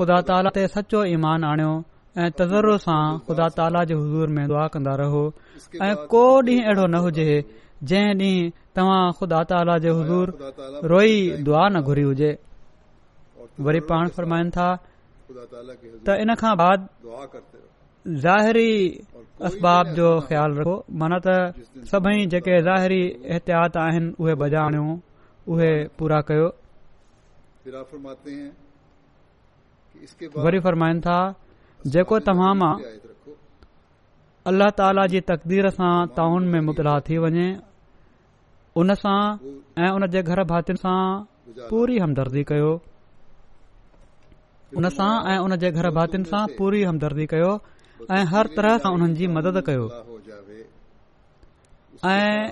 ख़ुदा 0.00 0.18
ताला 0.32 0.50
ते 0.58 0.62
सचो 0.74 1.00
ईमान 1.14 1.44
आणियो 1.50 1.74
ऐं 2.22 2.28
तज़ुर 2.40 2.68
सां 2.86 3.02
ख़ुदा 3.26 3.46
ताला 3.60 3.82
जे 3.90 3.98
हज़ूर 4.02 4.34
में 4.38 4.44
दुआ 4.52 4.66
कंदा 4.76 4.94
रहो 5.00 5.20
को 5.68 6.22
ॾींहुं 6.42 6.62
अहिड़ो 6.62 6.86
न 6.86 6.94
हुजे 7.04 7.44
जंहिं 7.82 8.14
ॾींहुं 8.16 8.50
तव्हां 8.76 9.12
ख़ुदा 9.18 9.42
ताला 9.50 9.76
जे 9.84 9.90
हज़ूर 10.00 10.30
दुआ 11.44 11.68
न 11.68 11.80
घुरी 11.84 12.02
हुजे 12.02 12.32
वरी 13.66 13.78
इन 16.22 16.34
खां 16.40 16.56
ख़्यालु 19.40 20.54
रखो 20.60 20.76
माना 21.02 21.18
त 21.26 21.34
सभई 21.90 22.26
जेके 22.34 22.50
एहतियात 22.60 23.76
आहिनि 23.84 24.12
उहे 24.20 24.34
बजाणियूं 24.44 24.98
उहे 25.52 25.72
पूरा 25.98 26.20
कयो 26.28 26.48
जेको 31.92 32.18
तव्हां 32.28 32.54
मां 32.62 32.74
अलाह 34.48 34.70
ताला 34.80 35.04
जी 35.12 35.20
तक़ीर 35.28 35.68
सां 35.76 35.94
टाउन 36.16 36.44
में 36.52 36.60
मुबतला 36.66 36.98
थी 37.08 37.16
वञे 37.24 37.46
उनसां 38.80 39.18
ऐं 39.84 39.90
उनजे 39.96 40.22
घर 40.30 40.40
भातियुनि 40.52 40.80
सां 40.84 41.00
उनसां 44.80 45.10
ऐं 45.32 45.38
उनजे 45.48 45.70
घर 45.80 45.90
भातिन 45.98 46.22
सां 46.30 46.42
पूरी 46.58 47.26
कयो 47.32 47.50
ऐं 48.18 48.24
हर 48.32 48.46
तरह 48.56 48.78
सां 48.86 48.92
उन्हनि 48.96 49.14
जी 49.20 49.26
मदद 49.36 49.60
कयो 49.68 49.86
ऐं 52.12 52.50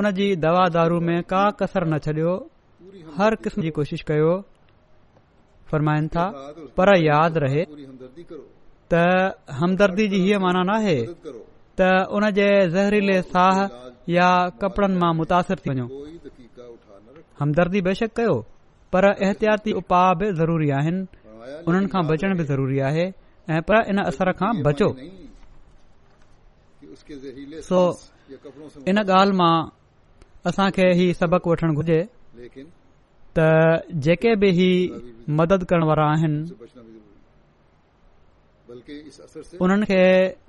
उन 0.00 0.10
जी 0.20 0.30
दवा 0.46 0.64
दारू 0.78 1.00
में 1.08 1.18
का 1.34 1.42
कसर 1.60 1.86
न 1.88 1.98
छॾियो 2.06 2.32
हर 3.18 3.34
क़िस्म 3.44 3.62
जी 3.62 3.70
कोशिशि 3.80 4.04
कयो 4.12 4.32
पर 5.72 6.96
यादि 7.02 7.40
रहे 7.42 7.64
त 8.92 9.00
हमदर्दी 9.58 10.06
जी 10.12 10.18
हीअ 10.24 10.38
माना 10.44 10.62
नाहे 10.70 10.96
त 11.80 11.86
उन 12.16 12.24
जे 12.38 12.48
ज़हरीले 12.74 13.16
साह 13.32 13.58
या 14.14 14.28
कपिड़नि 14.62 14.96
मां 15.02 15.12
मुतासिर 15.20 15.58
थी 15.64 15.70
वञो 15.70 15.86
हमदर्दी 17.40 17.80
बेशक 17.88 18.10
कयो 18.18 18.34
पर 18.92 19.04
एहतियाती 19.14 19.70
उपाउ 19.80 20.08
बि 20.20 20.26
ज़रूरी 20.40 20.68
आहिनि 20.78 21.06
उन्हनि 21.68 21.88
खां 21.94 22.02
बचण 22.10 22.36
बि 22.38 22.44
ज़रूरी 22.52 22.78
आहे 22.88 23.06
ऐं 23.56 23.62
पर 23.68 23.76
इन 23.94 23.98
असर 24.10 24.32
खां 24.40 24.52
बचो 24.66 24.88
सो 27.70 27.80
इन 28.92 28.96
ॻाल्हि 29.14 29.36
मां 29.42 29.54
असांखे 30.50 30.86
ही 31.00 31.12
सबक़ 31.22 31.48
वठण 31.54 31.72
घुर्जे 31.78 32.00
त 33.38 33.50
जेके 34.04 34.34
बि 34.40 34.48
ही 34.58 34.70
मदद 35.40 35.64
करण 35.70 35.84
वारा 35.90 36.06
आहिनि 36.14 36.38
उन्हनि 38.72 39.86
खे 39.90 40.00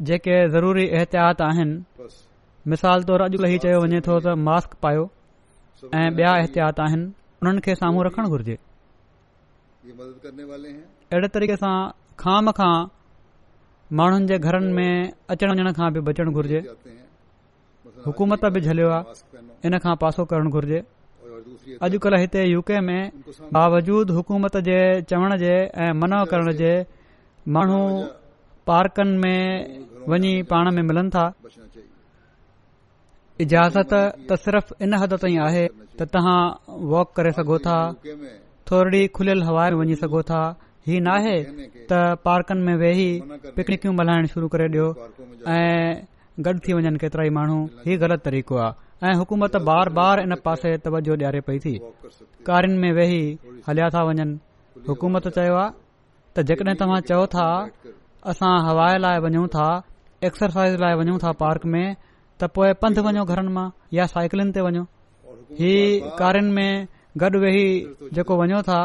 जेके 0.10 0.36
ज़रूरी 0.50 0.86
एहतियात 1.00 1.42
आहिनि 1.50 2.08
मिसाल 2.74 3.04
तौरु 3.10 3.24
अॼुकल्ह 3.26 3.50
ही 3.54 3.58
चयो 3.66 3.80
वञे 3.86 4.00
थो 4.08 4.16
त 4.28 4.36
मास्क 4.48 4.78
पायो 4.86 5.04
ऐं 6.02 6.08
बिया 6.20 6.36
एहतियात 6.44 6.80
आहिनि 6.86 7.06
उन्हनि 7.44 7.62
खे 7.68 7.76
साम्हूं 7.82 8.06
रखणु 8.08 8.30
घुरिजे 8.38 8.56
अहिड़े 10.24 11.28
तरीक़े 11.38 11.58
सां 11.66 11.74
खाम 12.26 12.52
खां 12.62 12.74
माण्हुनि 14.02 14.32
जे 14.34 14.40
घरनि 14.52 14.72
में 14.80 15.12
अचण 15.36 15.56
वञण 15.60 15.72
खां 15.82 15.92
बि 15.98 16.06
बचणु 16.10 16.32
घुरिजे 16.40 16.64
हुकूमत 18.08 18.48
बि 18.54 18.66
झलियो 18.70 18.90
आहे 19.02 19.48
इन 19.72 19.80
खां 19.88 19.98
पासो 20.08 20.28
करणु 20.34 20.56
घुर्जे 20.60 20.84
अॼुकल्ह 21.86 22.20
हिते 22.22 22.42
यूके 22.56 22.80
में 22.88 23.00
बावजूद 23.58 24.10
हुकूमत 24.18 24.56
जे 24.70 24.80
चवण 25.12 25.36
जे 25.44 25.54
ऐं 25.84 25.92
मन 26.02 26.16
करण 26.32 26.52
जे 26.62 26.72
माण्हू 27.52 27.80
पार्कनि 28.68 29.18
में 29.18 29.88
वञी 30.10 30.42
पाण 30.52 30.70
में 30.76 30.82
मिलनि 30.84 31.10
था 31.16 31.26
इजाज़त 33.44 33.94
त 34.30 34.36
सिर्फ़ 34.44 34.72
इन 34.84 34.94
हद 35.02 35.14
ताईं 35.24 35.40
आहे 35.46 35.66
त 36.00 36.04
तव्हां 36.14 36.42
वॉक 36.92 37.12
करे 37.16 37.32
सघो 37.38 37.58
था 37.66 37.78
थोरी 38.72 39.06
खुलियल 39.16 39.44
हवा 39.48 39.70
में 39.70 39.78
वञी 39.80 39.96
सघो 40.04 40.22
था 40.32 40.40
हीउ 40.88 41.00
नाहे 41.08 41.36
त 41.92 42.00
पार्कनि 42.26 42.64
में 42.68 42.76
वेही 42.84 43.10
पिकनिकूं 43.56 43.94
मल्हाइण 44.00 44.26
शुरू 44.36 44.48
करे 44.56 44.68
ॾियो 44.72 44.88
ऐं 45.58 46.02
गॾु 46.46 46.58
थी 46.68 46.72
वञनि 46.78 46.98
केतिरा 47.04 47.24
ई 47.28 47.36
माण्हू 47.42 47.60
हीउ 47.86 47.98
ग़लति 48.06 48.24
तरीक़ो 48.30 48.56
आहे 48.64 49.08
ऐं 49.10 49.16
हुकूमत 49.20 49.56
बार 49.70 49.90
बार 50.00 50.20
इन 50.26 50.36
पासे 50.46 50.78
तवजो 50.86 51.16
ॾियारे 51.16 51.40
पई 51.48 51.60
थी 51.66 51.78
कारिन 52.48 52.78
में 52.86 52.92
वेही 53.00 53.24
हलिया 53.70 53.90
था 53.96 54.04
वञनि 54.08 54.32
हुकूमत 54.90 55.28
चयो 55.38 55.56
आहे 55.64 55.82
त 56.36 56.40
जेकॾहिं 56.50 56.76
तव्हां 56.82 57.00
चओ 57.10 57.20
था 57.34 57.48
असां 58.32 58.54
हवा 58.68 58.86
लाइ 59.06 59.18
वञूं 59.26 59.48
था 59.56 59.66
एक्सरसाइज़ 60.30 60.76
लाइ 60.84 60.94
वञूं 61.00 61.18
था 61.24 61.32
पार्क 61.42 61.66
में 61.74 61.86
त 62.42 62.50
पोइ 62.56 62.70
पंधु 62.82 63.02
वञो 63.08 63.24
घरनि 63.32 63.52
मां 63.58 63.66
या 63.98 64.06
साइकिलिन 64.14 64.50
ते 64.56 64.62
वञो 64.68 64.84
ही 65.60 65.74
कारिन 66.22 66.48
में 66.56 66.72
गॾु 67.24 67.38
वेही 67.44 67.66
जेको 68.18 68.34
वञो 68.42 68.62
था 68.70 68.80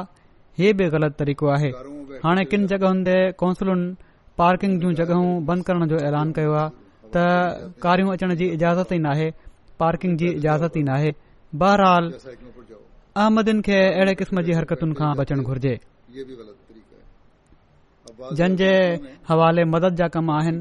हीउ 0.59 0.73
बि 0.81 0.88
ग़लति 0.97 1.17
तरीक़ो 1.25 1.47
आहे 1.57 1.71
हाणे 2.25 2.45
किन 2.50 2.67
जॻहुनि 2.73 3.02
ते 3.09 3.17
काउंसलुनि 3.45 3.88
पार्किंग 4.40 4.73
जूं 4.83 4.93
जगहू 5.00 5.25
बंद 5.52 5.64
करण 5.71 5.87
जो 5.95 6.02
ऐलान 6.11 6.33
कयो 6.40 6.52
आहे 6.64 7.09
त 7.17 7.25
कारियूं 7.87 8.12
अचण 8.19 8.35
जी 8.43 8.50
इजाज़त 8.59 8.93
ई 8.93 8.99
नाहे 9.09 9.31
पार्किंग 9.83 10.19
जी 10.21 10.28
इजाज़त 10.43 10.76
ई 10.83 10.83
नाहे 10.93 11.12
बहरहाल 11.64 12.12
अहमदन 12.28 13.67
खे 13.69 13.81
अहिड़े 13.97 14.14
क़िस्म 14.23 14.43
जी 14.50 14.61
हरकतुनि 14.61 14.95
खां 15.00 15.12
बचण 15.23 15.43
घुर्जे 15.49 15.75
जंहिंजे 18.19 18.71
हवाले 19.29 19.65
मदद 19.75 19.95
जा 20.01 20.07
कम 20.15 20.31
आहिनि 20.37 20.61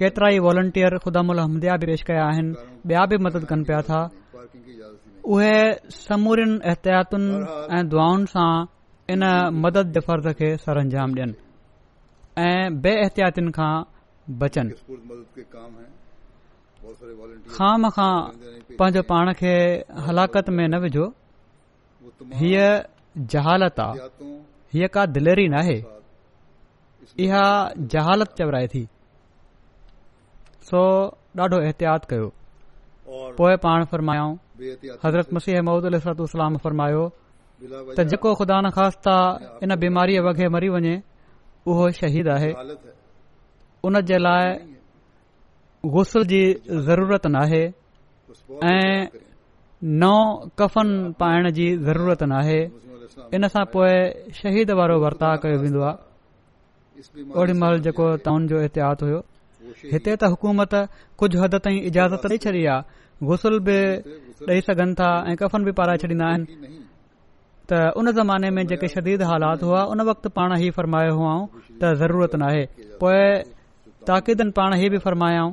केतिरा 0.00 0.28
ई 0.34 0.38
वॉलेंटियर 0.46 0.92
ख़ुदा 1.04 1.20
उलहमिया 1.32 1.74
बि 1.80 1.86
पेश 1.90 2.02
कया 2.08 2.24
आहिनि 2.30 2.52
ॿिया 2.88 3.02
बि 3.10 3.16
मदद 3.26 3.44
कनि 3.50 3.64
पिया 3.68 3.80
था 3.88 3.98
उहे 5.34 5.56
समूरियुनि 6.04 6.54
एहतियातुनि 6.72 7.32
ऐं 7.78 7.82
दुआउनि 7.92 8.26
सां 8.34 8.52
इन 9.16 9.22
मदद 9.64 9.86
जे 9.96 10.00
फर्ज़ 10.06 10.28
खे 10.38 10.48
सर 10.64 10.76
अंजाम 10.84 11.10
ॾियनि 11.18 11.34
ऐं 12.46 12.64
बे 12.86 12.92
एहतियातुनि 13.02 13.50
खां 13.58 13.72
बचनि 14.40 14.72
ख़ाम 17.58 17.82
खां 17.98 18.14
पंहिंजो 18.80 19.02
पाण 19.12 19.26
खे 19.42 19.54
हलाकत 20.08 20.46
में 20.56 20.66
न 20.72 20.82
विझो 20.86 21.06
हीअ 22.42 22.66
जहालत 23.34 23.76
आहे 23.90 24.30
हीअ 24.74 24.88
का 24.98 25.04
दिलेरी 25.16 25.48
नाहे 25.54 25.76
इहा 27.24 27.44
जहालत 27.92 28.34
चवराए 28.38 28.66
थी 28.74 28.84
सो 30.70 30.80
ॾाढो 31.40 31.58
एहतियात 31.64 32.04
कयो 32.10 32.28
पोइ 33.38 33.56
पाण 33.62 33.84
फरमायाऊं 33.92 34.36
हज़रत 35.04 35.32
मसीह 35.34 35.60
महूदुलाम 35.68 36.56
फरमायो 36.64 37.04
त 37.96 38.00
जेको 38.12 38.34
ख़ुदा 38.38 38.60
न 38.62 38.70
ख़ासता 38.76 39.14
इन 39.64 39.74
बीमारीअ 39.84 40.20
वगे 40.26 40.48
मरी 40.54 40.68
वञे 40.74 40.96
उहो 41.66 41.90
शहीद 42.00 42.28
आहे 42.34 42.52
उन 43.88 44.00
जे 44.10 44.18
लाइ 44.18 44.46
गुसल 45.94 46.24
जी 46.32 46.42
ज़रूरत 46.88 47.26
न 47.26 47.36
आहे 47.42 47.62
ऐं 48.72 49.00
नओं 50.02 50.20
कफ़न 50.58 50.88
पाइण 51.20 51.50
जी 51.60 51.66
ज़रूरत 51.88 52.22
न 52.22 52.32
आहे 52.42 52.60
इन 53.36 53.48
सां 53.54 53.64
पोइ 53.74 53.92
शहीद 54.40 54.70
वारो 54.80 54.98
वर्ताव 55.04 55.36
कयो 55.42 55.58
वेंदो 55.62 55.82
आहे 55.90 56.07
ओड़ी 57.40 57.52
महिल 57.60 57.78
जेको 57.86 58.06
टाउन 58.26 58.46
जो 58.50 58.60
एहतियात 58.66 59.02
हुयो 59.06 59.18
हिते 59.92 60.16
त 60.16 60.30
हुकूमत 60.34 60.74
कुझु 61.22 61.40
हद 61.42 61.54
ताईं 61.66 61.80
इजाज़त 61.90 62.26
ॾेई 62.30 62.38
छॾी 62.44 62.62
आहे 62.72 63.26
गुसल 63.30 63.58
बि 63.68 63.76
ॾेई 64.50 64.60
सघनि 64.68 64.94
था 65.00 65.10
ऐं 65.32 65.36
कफ़न 65.42 65.64
बि 65.68 65.72
पाराए 65.80 65.98
छॾींदा 66.04 66.26
आहिनि 66.32 66.80
त 67.70 67.72
उन 68.02 68.10
ज़माने 68.18 68.50
में 68.58 68.62
जेके 68.72 68.88
शदीद 68.94 69.22
हालात 69.30 69.62
हुआ 69.68 69.82
उन 69.94 70.00
वक़्त 70.10 70.26
पाण 70.40 70.56
हीउ 70.64 70.72
फ़रमायो 70.78 71.14
हुआ 71.20 71.34
त 71.80 71.92
ज़रूरत 72.02 72.36
नाहे 72.44 72.64
पोए 73.02 73.22
ताक़िदनि 74.10 74.56
पाण 74.58 74.74
इहे 74.78 74.88
बि 74.90 74.98
फ़रमायाऊं 75.06 75.52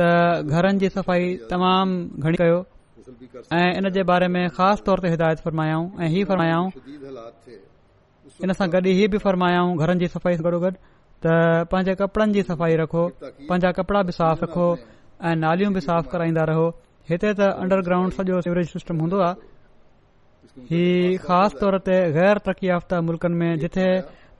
त 0.00 0.56
घरनि 0.56 0.78
जी 0.84 0.88
सफ़ाई 0.98 1.34
तमाम 1.54 1.88
घणी 2.24 2.36
कयो 2.44 2.58
ऐं 3.60 3.70
इन 3.80 3.90
जे 3.98 4.02
बारे 4.12 4.28
में 4.34 4.42
ख़ासि 4.56 4.82
तौर 4.88 4.98
ते 5.04 5.08
हिदायत 5.14 5.38
फरमायाऊं 5.46 5.86
ऐं 6.04 6.08
ही 6.16 6.20
फ़रमायाऊं 6.30 6.68
इन 8.44 8.52
सां 8.54 8.66
गॾु 8.72 8.86
इहे 8.88 9.06
बि 9.12 9.18
फरमायाऊं 9.18 9.76
घरनि 9.82 9.98
जी 10.00 10.06
सफ़ाई 10.14 10.36
सां 10.38 10.44
गड़। 10.62 10.70
त 11.22 11.26
पंहिंजे 11.70 11.94
कपड़नि 11.98 12.32
जी 12.32 12.42
सफ़ाई 12.48 12.74
रखो 12.86 13.02
पंहिंजा 13.50 13.70
कपड़ा 13.78 14.02
बि 14.08 14.12
साफ़ 14.14 14.40
रखो 14.44 14.66
ऐं 15.26 15.34
नालियूं 15.42 15.72
बि 15.74 15.80
साफ़ 15.82 16.06
कराईंदा 16.14 16.42
रहो 16.50 16.66
हिते 17.10 17.28
त 17.34 17.40
अंडरग्राउंड 17.62 18.12
सॼो 18.14 18.40
सीवरेज 18.46 18.68
सिस्टम 18.70 18.96
हूंदो 19.02 19.18
आहे 19.26 20.68
ही 20.70 20.82
ख़ासत 21.26 21.62
ते 21.86 21.96
गैर 22.16 22.38
तरक़ी 22.46 22.66
याफ़्ता 22.70 22.96
मुल्क़नि 23.08 23.34
में 23.40 23.52
जिथे 23.62 23.86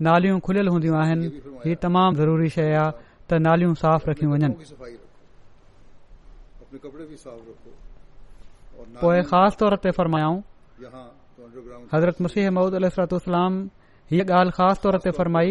नालियूं 0.06 0.38
खुलियल 0.46 0.68
हूंदियूं 0.72 0.96
आहिनि 1.02 1.30
ही 1.66 1.74
तमामु 1.82 2.14
ज़रूरी 2.22 2.48
शइ 2.58 2.70
आहे 2.78 2.90
त 3.30 3.42
नालियूं 3.46 3.74
साफ़ 3.82 4.02
रखियूं 4.10 4.30
वञनि 4.30 4.54
हज़रत 11.92 12.16
मुलाम 12.22 13.52
हीअ 14.10 14.24
ॻाल्हि 14.34 14.52
ख़ासि 14.58 14.80
तौर 14.82 14.96
ते 15.04 15.10
फरमाई 15.18 15.50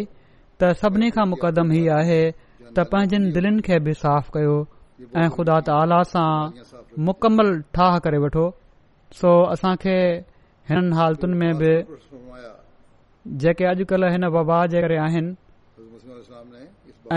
त 0.62 0.70
सभिनी 0.82 1.10
खां 1.16 1.26
मुक़दम 1.34 1.72
हीउ 1.76 1.90
आहे 1.96 2.20
त 2.78 2.86
पंहिंजनि 2.94 3.30
दिलनि 3.36 3.62
खे 3.68 3.80
बि 3.88 3.94
साफ़ 4.04 4.30
कयो 4.36 4.56
ऐं 5.22 5.28
खुदा 5.36 5.58
त 5.66 5.70
आला 5.82 6.00
सां 6.14 6.32
मुकमल 7.10 7.50
ठाह 7.78 7.98
करे 8.06 8.20
वठो 8.24 8.46
सो 9.20 9.34
असांखे 9.56 9.98
हिननि 10.72 10.96
हालतुनि 11.00 11.38
में 11.42 11.52
बि 11.62 11.72
जेके 13.44 13.66
अॼुकल्ह 13.74 14.12
हिन 14.16 14.26
वबा 14.38 14.58
जे 14.74 14.82
करे 14.86 14.98
आहिनि 15.08 15.36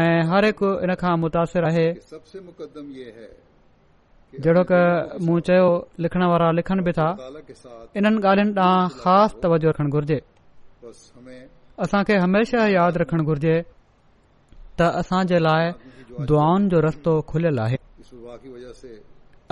ऐं 0.03 0.19
हर 0.33 0.45
हिकु 0.51 0.69
इन 0.85 0.95
खां 1.03 1.15
मुतासिर 1.25 1.65
आहे 1.71 1.87
जहिड़ो 4.43 4.65
क 4.73 4.75
मूं 5.29 5.39
चयो 5.49 5.71
लिखण 6.05 6.23
वारा 6.33 6.51
लिखनि 6.61 6.83
बि 6.89 6.93
था 7.01 7.09
इन्हनि 7.99 8.21
ॻाल्हियुनि 8.29 8.55
ॾांहुं 8.67 8.89
ख़ासि 9.03 9.41
तवजो 9.45 9.69
रखणु 9.73 9.91
घुरिजे 9.97 10.19
असांखे 11.79 12.15
हमेशा 12.19 12.67
यादि 12.69 12.99
रखणु 13.01 13.25
घुर्जे 13.25 13.57
त 14.79 14.83
असां 15.01 15.23
जे 15.33 15.39
लाइ 15.43 15.67
दुआउनि 16.31 16.69
जो 16.73 16.81
रस्तो 16.87 17.13
खुलियल 17.29 17.59
आहे 17.65 17.77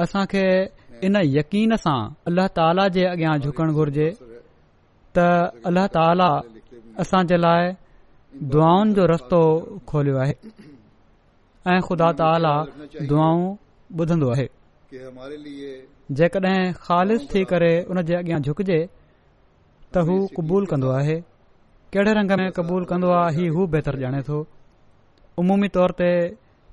असांखे 0.05 0.45
इन 1.07 1.17
यकीन 1.37 1.75
सां 1.85 2.01
अल्लाह 2.29 2.47
ताला 2.57 2.87
जे 2.95 3.05
अॻियां 3.13 3.37
झुकण 3.47 3.73
घुर्जे 3.81 4.09
त 5.17 5.19
अल्लह 5.69 5.87
ताला 5.97 6.31
असांजे 7.03 7.41
लाइ 7.43 7.71
दुआउनि 8.53 8.93
जो 8.97 9.07
रस्तो 9.13 9.41
खोलियो 9.91 10.17
आहे 10.25 10.35
ऐं 11.73 11.81
ख़ुदा 11.89 12.11
ताला 12.21 12.55
दुआऊं 13.09 13.45
ॿुधंदो 14.01 14.29
आहे 14.35 14.47
जेकॾहिं 16.19 16.61
ख़ालि 16.85 17.17
थी 17.31 17.45
करे 17.51 17.73
उन 17.91 18.01
जे 18.09 18.15
अॻियां 18.17 18.41
झुकजे 18.47 18.81
त 19.95 19.99
हू 20.07 20.15
क़बूल 20.37 20.65
कंदो 20.71 20.89
आहे 20.95 21.15
कहिड़े 21.95 22.13
रंग 22.17 22.33
में 22.39 22.51
क़बूल 22.57 22.85
कंदो 22.89 23.11
आहे 23.19 23.45
इ 23.45 23.49
हू 23.57 23.63
बहितर 23.75 23.97
ॼाणे 24.03 24.21
थो 24.29 24.39
उमूमी 25.43 25.69
तौर 25.77 25.95
ते 26.01 26.09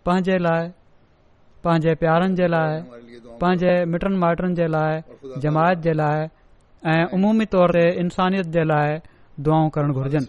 पंहिंजे 0.09 0.37
लाइ 0.45 0.65
पंहिंजे 1.67 1.93
प्यारनि 2.01 2.35
जे 2.39 2.47
लाइ 2.55 2.73
पंहिंजे 3.43 3.71
मिटनि 3.93 4.17
माइटनि 4.23 4.55
जे 4.59 4.67
लाइ 4.75 4.99
जमायत 5.45 5.79
जे 5.85 5.93
लाइ 6.01 6.27
ऐं 6.95 7.05
उमूमी 7.19 7.45
तौर 7.55 7.73
ते 7.77 7.85
इंसानियत 8.03 8.51
जे 8.57 8.63
लाइ 8.73 8.99
दुआ 9.47 9.61
करणु 9.77 9.93
घुर्जनि 10.01 10.27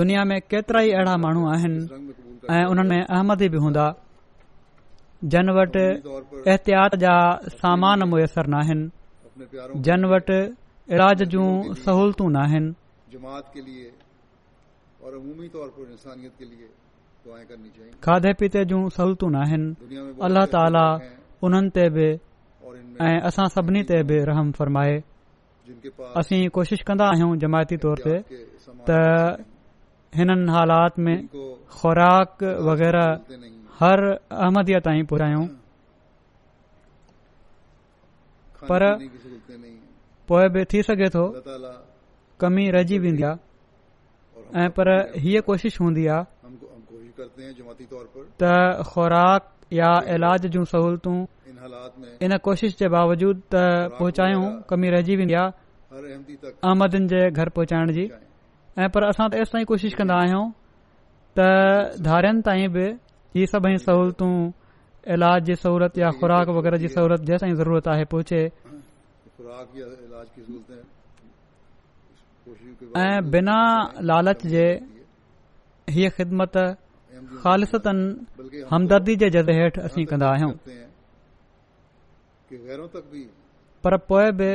दुनिया 0.00 0.24
में 0.32 0.36
केतिरा 0.50 0.80
ई 0.88 0.90
अहिड़ा 0.98 1.16
माण्हू 1.26 1.46
आहिनि 1.54 2.10
ऐं 2.58 2.64
उन्हनि 2.74 2.88
में 2.94 3.00
अहमदी 3.04 3.48
बि 3.54 3.62
हूंदा 3.66 3.86
जन 5.36 5.54
वटि 5.60 5.86
एहतियात 6.52 6.94
जा 7.06 7.16
सामान 7.62 8.08
मुयसरु 8.14 8.50
नाहिनि 8.58 8.90
जन 9.86 10.04
वटि 10.12 10.40
इलाज 10.94 11.22
जूं 11.32 11.46
सहूलियतूं 11.84 12.28
न 12.36 12.36
आहिनि 12.46 12.72
खाधे 18.06 18.32
पीते 18.40 18.64
जूं 18.70 18.80
सहूलियतूं 18.96 19.30
न 19.36 19.38
आहिनि 19.42 20.14
अलाह 20.26 20.44
ताला 20.54 20.86
उन्हनि 21.46 21.70
ते 21.76 21.84
बि 21.96 22.08
ऐं 23.08 23.16
असां 23.30 23.46
सभिनी 23.56 23.82
ते 23.90 23.98
बि 24.08 24.16
रहम 24.30 24.48
फरमाए 24.58 24.96
असीं 26.20 26.40
कोशिश 26.56 26.80
कंदा 26.88 27.06
आहियूं 27.12 27.32
जमायती 27.44 27.76
तौर 27.84 27.98
ते 28.06 28.16
त 28.88 28.90
हिननि 30.20 30.50
हालात 30.56 30.94
में 31.04 31.16
ख़ुराक 31.78 32.32
वग़ैरह 32.68 33.08
हर 33.80 33.98
अहमदीअ 34.44 34.80
ताईं 34.86 35.04
पुरायूं 35.10 35.44
पर 38.64 38.88
पोइ 40.28 40.48
बि 40.52 40.64
थी 40.72 40.82
सघे 40.88 41.08
थो 41.14 41.24
कमी 42.40 42.68
रहिजी 42.76 42.98
वेंदी 43.04 43.22
आहे 43.28 44.64
ऐं 44.64 44.68
पर 44.76 44.88
हीअ 45.24 45.40
कोशिश 45.46 45.80
हूंदी 45.80 46.06
आहे 46.14 47.74
त 48.42 48.52
ख़ुराक 48.90 49.52
या 49.78 49.92
इलाज 50.14 50.46
जूं 50.56 50.64
सहूलियतूं 50.72 51.18
इन 52.26 52.36
कोशिश 52.48 52.76
जे 52.78 52.88
बावजूद 52.96 53.40
त 53.54 53.62
पहुचायूं 53.98 54.44
कमी 54.70 54.90
रहिजी 54.96 55.16
वेंदी 55.22 55.34
आहे 55.42 56.12
अहमदन 56.52 57.06
जे 57.14 57.22
घर 57.30 57.48
पहुचाइण 57.56 57.92
जी 57.98 58.08
ऐं 58.84 58.88
पर 58.96 59.08
असां 59.08 59.28
त 59.30 59.34
एस 59.44 59.52
ताईं 59.54 59.64
कोशिश 59.72 59.94
कंदा 60.00 60.18
आहियूं 60.24 60.44
त 61.38 61.48
धारियनि 62.10 62.40
ताईं 62.48 62.68
बि 62.76 62.86
इहे 62.88 63.46
सभई 63.54 63.76
सहूलतूं 63.86 64.32
इलाज 65.14 65.42
जी 65.46 65.54
सहुलियत 65.62 65.98
या 65.98 66.10
ख़ुराक 66.18 66.48
वग़ैरह 66.56 66.78
जी 66.82 66.88
सहुलियत 66.94 67.20
जंहिंसां 67.28 67.48
ई 67.50 67.54
ज़रूरत 67.62 67.88
आहे 67.94 68.04
पहुचे 68.10 68.40
ऐं 73.02 73.18
बिना 73.34 73.58
लालच 74.10 74.46
जे 74.54 74.64
हीअ 75.96 76.08
ख़िदमत 76.16 76.54
ख़ालितनि 77.42 78.64
हमदर्दी 78.70 79.14
जे 79.22 79.28
जर्ज़े 79.36 79.54
हेठि 79.60 79.80
असीं 79.88 80.04
कंदा 80.12 80.26
आहियूं 80.30 80.52
पर 83.86 83.96
पोइ 84.10 84.30
बि 84.38 84.50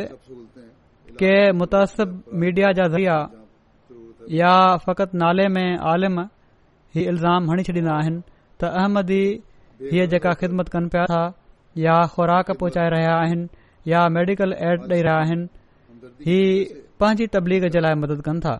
के 1.21 1.33
मुतासिब 1.61 2.21
मीडिया 2.43 2.71
जा 2.81 2.87
ज़रिया 2.97 3.17
या 4.41 4.51
फ़क़ति 4.87 5.17
नाले 5.23 5.47
में 5.55 5.67
आलिम 5.93 6.19
ई 6.97 7.03
इल्ज़ाम 7.13 7.49
हणी 7.51 7.63
छॾींदा 7.69 7.93
आहिनि 8.01 8.21
त 8.61 8.71
अहमदी 8.81 9.23
हीअ 9.89 10.05
जेका 10.11 10.31
ख़िदमत 10.39 10.67
कनि 10.73 10.87
पिया 10.93 11.05
था 11.11 11.21
या 11.83 11.95
ख़ुराक 12.13 12.49
पहुचाए 12.59 12.89
रहिया 12.93 13.13
आहिनि 13.21 13.47
या 13.91 14.01
मेडिकल 14.17 14.53
एड 14.69 14.79
ॾेई 14.91 15.01
रहिया 15.07 15.13
आहिनि 15.21 15.47
ही 16.25 16.37
पंहिंजी 17.01 17.27
तबलीग 17.35 17.63
जे 17.75 17.79
लाइ 17.85 17.95
मदद 18.03 18.21
कनि 18.27 18.39
था 18.45 18.55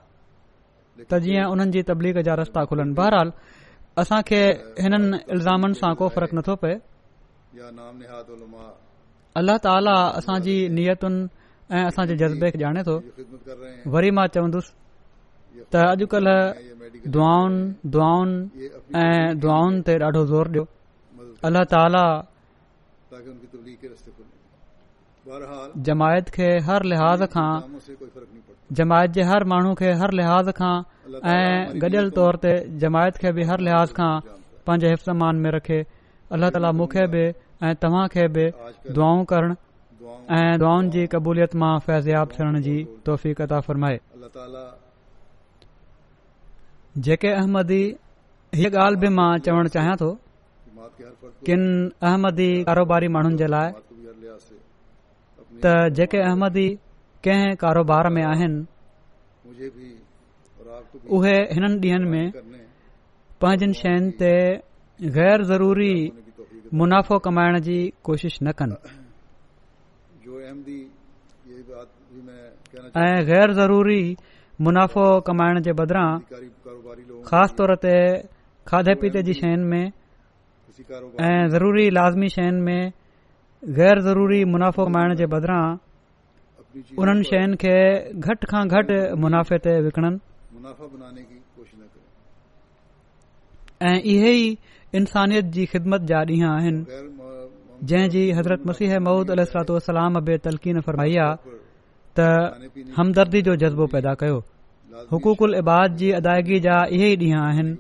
त 1.12 1.20
जीअं 1.26 1.46
उन्हनि 1.54 1.72
जी 1.76 1.82
तबलीग 1.92 2.18
जा 2.28 2.34
रस्ता 2.42 2.64
खुलनि 2.74 2.94
बहरहाल 3.00 3.34
असां 4.02 4.22
खे 4.30 4.42
हिननि 4.86 5.22
इल्ज़ामनि 5.38 5.80
सां 5.82 5.94
को 6.02 6.08
फ़र्क़ 6.18 6.34
नथो 6.40 6.56
पए 6.66 6.74
अलाह 9.42 9.58
ताला 9.70 9.96
असांजी 10.22 10.56
नियतुनि 10.80 11.22
ऐ 11.76 11.86
असांजे 11.94 12.16
जज़्बे 12.26 12.52
खे 12.56 12.64
ॼाणे 12.66 12.82
तो 12.90 12.98
वरी 13.94 14.12
मां 14.18 14.28
चवन्दुसि 14.38 14.74
त 15.74 15.86
अॼकल्ह 15.88 17.08
दुआऊं 17.14 17.54
दुआनि 17.94 18.70
ऐं 19.06 19.40
दुआऊन 19.44 19.74
ते 19.88 19.94
ॾाढो 20.06 20.22
ज़ोर 20.36 20.48
ॾियो 20.54 20.66
अला 21.48 21.62
जमायत 25.88 26.30
खे 26.36 26.48
हर 26.68 26.84
लिहाज़ 26.92 27.24
खां 27.36 27.50
जमायत 28.80 29.12
जे 29.18 29.24
हर 29.30 29.44
माण्हू 29.54 29.74
खे 29.82 29.92
हर 30.02 30.12
लिहाज़ 30.20 30.52
खां 30.60 30.72
ऐं 31.34 31.82
गडि॒यल 31.84 32.10
तौर 32.20 32.38
ते 32.46 32.54
जमायत 32.86 33.20
खे 33.26 33.32
बि 33.40 33.48
हर 33.52 33.66
लिहाज़ 33.70 33.94
खां 34.00 34.12
पंहिंजे 34.68 34.94
हिफ़्समान 34.94 35.42
में 35.46 35.50
रखे 35.58 35.80
अलाह 36.38 36.54
ताला 36.58 36.72
मूंखे 36.82 37.06
बि 37.16 37.24
ऐं 37.70 37.74
तव्हां 37.86 38.04
खे 38.16 38.28
बि 38.38 38.46
दुआऊं 39.00 39.26
करण 39.34 39.56
ऐं 40.40 40.60
दुआनि 40.64 40.94
जी 40.98 41.06
क़बूलियत 41.16 41.56
मां 41.64 41.74
फैज़याबु 41.90 42.40
थियण 42.40 42.62
जी 42.70 42.78
तौफ़ 43.10 43.28
जेके 47.08 47.28
अहमदी 47.34 47.84
हीअ 48.62 48.78
ॻाल्हि 48.86 49.00
बि 49.02 49.10
मां 49.20 49.30
चवणु 49.44 49.70
चाहियां 49.76 49.96
थो 50.00 50.08
किन 51.48 51.62
किनि 52.04 53.08
माण्हुनि 53.16 53.38
जे 53.42 53.48
लाइ 53.54 53.70
त 55.64 55.74
जेके 55.98 56.20
अहमदी 56.30 56.68
कंहिं 57.26 57.50
कारोबार 57.64 58.06
में 58.16 58.24
आहिनि 58.32 58.60
उहे 61.16 61.36
हिन 61.56 61.64
ॾींहनि 61.82 62.08
में 62.12 62.28
पंहिंजनि 63.42 63.76
शयुनि 63.82 64.12
ते 64.22 64.34
गैर 65.18 65.40
ज़रूरी 65.52 65.94
मुनाफ़ो 66.80 67.16
कमाइण 67.26 67.56
जी 67.68 67.80
कोशिश 68.10 68.36
न 68.44 68.48
कनि 68.60 68.78
ऐं 73.06 73.16
ग़ैर 73.32 73.50
ज़रूरी 73.62 74.02
मुनाफ़ो 74.68 75.06
कमाइण 75.30 75.62
जे 75.68 75.72
बदिरां 75.80 76.10
ख़ासि 77.30 77.54
तौर 77.58 77.72
ते 77.86 77.96
खाधे 78.70 78.94
पीते 79.02 79.22
जी 79.30 79.34
शयुनि 79.42 79.66
में 79.74 79.86
ऐं 80.90 81.48
ज़रूरी 81.54 81.90
लाज़मी 81.94 82.28
शयुनि 82.36 82.62
में 82.68 82.82
गैर 83.78 84.00
ज़रूरी 84.08 84.44
मुनाफ़ो 84.54 84.84
कमाइण 84.86 85.10
जे 85.22 85.26
बदिरां 85.34 85.64
उन्हनि 87.02 87.24
शयुनि 87.30 87.56
खे 87.62 87.76
घटि 88.18 89.00
मुनाफ़े 89.24 89.58
ते 89.66 89.72
विकणनि 89.86 91.24
ऐं 93.90 93.98
इहे 94.14 94.32
ई 94.34 94.58
इन्सानियत 94.98 95.46
जी 95.56 95.66
ख़िदमत 95.74 96.02
जा 96.14 96.20
ॾींहं 96.34 96.50
आहिनि 96.50 97.86
जंहिंजी 97.92 98.24
हज़रत 98.38 98.66
मसीह 98.68 98.98
महूद 99.06 99.32
अलतो 99.38 99.76
बे 100.28 100.38
तलकीन 100.48 100.82
फरमाइया 100.88 101.28
त 102.20 102.28
हमदर्दी 102.98 103.42
जो 103.48 103.56
जज़्बो 103.66 103.86
पैदा 103.94 104.14
कयो 104.24 104.40
हुक़ूक 105.14 105.42
उल 105.48 105.56
इबाद 105.64 105.96
जी 106.04 106.12
अदायगी 106.24 106.60
जा 106.68 106.84
इहे 106.96 107.08
ई 107.14 107.16
ॾींहं 107.16 107.42
आहिनि 107.48 107.78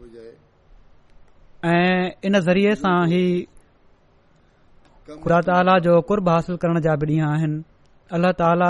इन 1.63 2.39
ज़रिए 2.45 2.73
सां 2.75 2.95
ई 3.13 3.47
ख़ुदा 5.09 5.41
ताला 5.49 5.77
जो 5.85 5.99
कुर्ब 6.09 6.27
हासिल 6.29 6.55
करण 6.57 6.79
जा 6.81 6.95
बि 7.03 7.07
ॾींहं 7.07 7.27
आहिनि 7.29 7.61
अल्लाह 8.17 8.31
ताला 8.41 8.69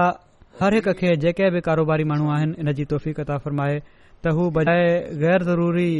हर 0.61 0.73
हिकु 0.75 0.93
खे 1.01 1.11
जेके 1.25 1.49
बि 1.55 1.59
कारोबारी 1.67 2.05
माण्हू 2.11 2.27
आहिनि 2.37 2.53
इन 2.59 2.67
जी 2.79 2.85
तोफ़ी 2.93 3.11
कता 3.19 3.35
फरमाए 3.45 3.75
त 3.79 4.33
हू 4.35 4.41
बजाए 4.57 4.83
गैर 5.23 5.39
ज़रूरी 5.51 5.91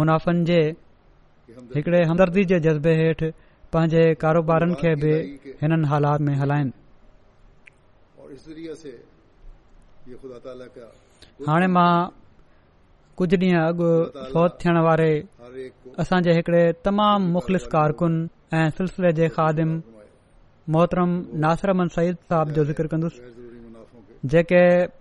मुनाफ़नि 0.00 0.42
जे 0.50 0.60
हिकिड़े 1.76 2.00
हमदर्दी 2.10 2.42
जे 2.52 2.58
जज़्बे 2.68 2.92
हेठि 3.00 3.28
पंहिंजे 3.72 4.02
कारोबारनि 4.24 4.74
खे 4.82 4.92
बि 5.02 5.12
हिननि 5.62 5.86
हालात 5.88 6.18
में 6.28 6.34
हलाइनि 6.42 6.72
मां 11.78 11.90
कुझु 13.18 13.36
ॾींहं 13.42 13.58
अॻु 13.66 13.86
फौत 14.32 14.52
थियण 14.62 14.76
वारे 14.86 15.08
असांजे 16.02 16.32
हिकिड़े 16.34 16.60
तमामु 16.86 17.26
मुख़लिफ़ 17.36 17.64
कारकुन 17.74 18.12
ऐं 18.58 18.68
सिलसिले 18.78 19.10
जे 19.18 19.26
ख़ादिम 19.36 19.70
मोहतरम 20.74 21.10
नासिर 21.44 21.68
अमन 21.72 21.88
सईद 21.96 22.16
साहब 22.30 22.46
जो 22.58 22.62
ज़िक्र 22.68 22.84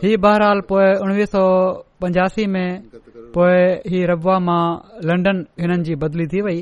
ही 0.03 0.11
बहराल 0.25 0.59
उणवीह 1.05 1.25
सौ 1.33 1.43
पंजासी 2.01 2.45
में 2.55 2.69
पोए 3.33 3.61
ही 3.93 4.05
रबवा 4.13 4.37
मां 4.49 4.63
लंडन 5.11 5.45
हिननि 5.61 5.83
जी 5.89 5.95
बदिली 6.05 6.27
थी 6.33 6.41
वई 6.49 6.59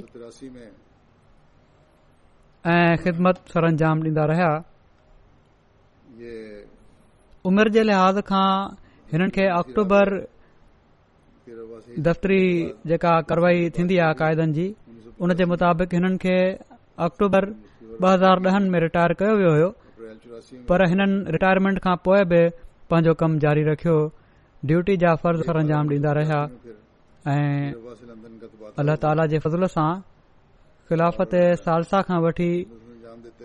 ऐं 2.77 2.91
ख़िदमत 3.03 3.43
सरंजाम 3.53 3.97
ॾींदा 4.07 4.25
रहिया 4.31 4.51
उमिरि 7.49 7.69
जे 7.77 7.83
लिहाज़ 7.87 8.19
खां 8.31 8.47
हिननि 9.15 9.31
खे 9.35 9.43
अक्टूबर 9.59 10.07
दफ़्तरी 12.05 12.39
जेका 12.89 13.11
कारवाई 13.29 13.69
थींदी 13.77 13.95
आहे 14.05 14.15
क़ायदन 14.21 14.49
जी 14.57 14.65
उन 15.23 15.33
जे 15.39 15.45
मुताबिक़ 15.51 15.93
हिननि 15.95 16.17
खे 16.23 16.35
अक्टूबर 17.05 17.43
ॿ 17.99 18.09
हज़ार 18.15 18.37
ॾहनि 18.47 18.69
में 18.73 18.79
रिटायर 18.85 19.11
कयो 19.21 19.35
वियो 19.43 19.51
हो 19.61 19.69
पर 20.71 20.79
हिननि 20.95 21.31
रिटायरमेंट 21.37 21.77
खां 21.87 21.95
पोइ 22.09 22.19
बि 22.33 22.41
पंहिंजो 22.95 23.13
कमु 23.23 23.35
जारी 23.45 23.63
रखियो 23.69 23.95
ड्यूटी 24.73 24.95
जा 25.05 25.11
सर 25.23 25.59
अंजाम 25.61 25.85
ॾींदा 25.95 26.11
रहिया 26.19 26.39
ऐं 27.37 28.83
अल्लाह 28.85 28.95
ताला 29.07 29.25
जे 29.33 29.39
फज़ल 29.47 29.67
सां 29.79 29.89
ख़िलाफ़त 30.91 31.33
सालसा 31.63 32.01
खां 32.11 32.19
वठी 32.29 32.51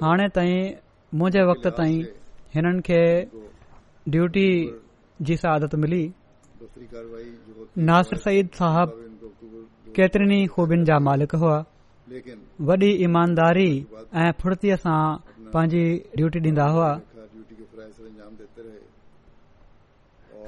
हाणे 0.03 0.29
ताईं 0.37 0.61
मुंहिंजे 1.17 1.43
वक़्त 1.55 1.71
ताईं 1.81 1.99
हिननि 2.59 2.83
खे 2.91 3.01
ड्यूटी 4.17 4.49
जिस 5.29 5.45
आदत 5.55 5.75
मिली 5.83 6.03
नासिर 7.89 8.19
सईद 8.23 8.49
साहिब 8.59 8.93
केतिरनि 9.97 10.39
खूबियुनि 10.55 10.85
जा 10.91 10.99
मालिक 11.09 11.35
हुआ 11.43 11.57
वॾी 12.69 12.89
ईमानदारी 13.09 13.67
ऐं 14.23 14.31
फुर्तीअ 14.43 14.77
सां 14.87 15.01
पंहिंजी 15.57 15.83
ड्यूटी 16.21 16.41
ॾींदा 16.47 16.67
हुआ 16.77 16.89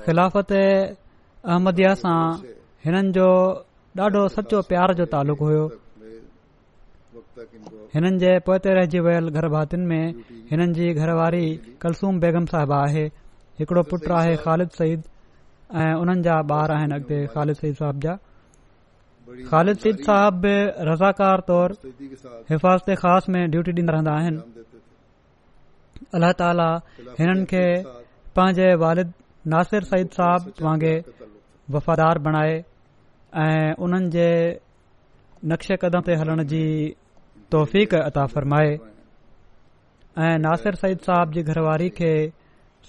ख़िलाफ़त 0.06 0.52
अहमदया 0.62 1.92
सां 2.04 2.18
हिननि 2.86 3.12
जो 3.18 3.28
ॾाढो 4.04 4.26
सचो 4.36 4.62
प्यार 4.72 4.94
जो 5.00 5.04
तालुक़ु 5.16 5.48
हुयो 5.50 5.66
हिननि 7.96 8.16
जे 8.24 8.32
पोते 8.48 8.74
रहिजी 8.80 9.00
वियल 9.08 9.28
गरभातियुनि 9.38 9.86
में 9.90 10.38
हिननि 10.52 10.72
जी 10.80 10.92
घरवारी 11.02 11.46
कलसूम 11.84 12.20
बैगम 12.26 12.46
साहिबु 12.54 12.76
आहे 12.84 13.06
हिकड़ो 13.62 13.82
पुट 13.90 14.06
आहे 14.18 14.30
ख़ालिद 14.44 14.70
सईद 14.78 15.00
ऐं 15.80 15.90
उन्हनि 16.04 16.22
जा 16.26 16.36
ॿार 16.52 16.76
आहिनि 16.76 16.94
अॻिते 16.98 17.18
ख़ालिद 17.34 17.56
सईद 17.64 17.74
साहिब 17.80 17.98
जा 18.04 18.14
ख़ालिद 19.50 19.76
सईद 19.84 19.98
साहिब 20.06 20.34
बि 20.44 20.54
रज़ाकार 20.90 21.40
तौरु 21.50 21.74
हिफ़ाज़त 22.52 22.88
ख़ासि 23.02 23.32
में 23.36 23.42
ड्यूटी 23.54 23.72
ॾींदा 23.76 23.94
रहंदा 23.96 24.16
आहिनि 24.18 24.42
अल्ला 26.18 26.32
ताला 26.42 26.66
हिननि 27.20 27.44
खे 27.54 27.62
पंहिंजे 28.40 28.66
वालिद 28.84 29.14
नासिर 29.54 29.88
सईद 29.92 30.18
साहिब 30.18 30.66
वांगुरु 30.66 31.30
वफ़ादार 31.76 32.22
बणाए 32.28 32.56
ऐं 33.46 33.72
उन्हनि 33.86 34.10
जे 34.18 34.26
नक्श 35.54 35.72
कद 35.86 36.00
ते 36.10 36.18
हलण 36.24 36.44
जी 36.54 36.64
तौफ़ 37.56 37.80
अता 38.04 38.26
फ़रमाए 38.36 38.74
ऐं 40.26 40.36
नासिर 40.50 40.84
सईद 40.86 41.08
साहिब 41.10 41.36
जी 41.38 41.50
घरवारी 41.50 41.88
खे 42.00 42.12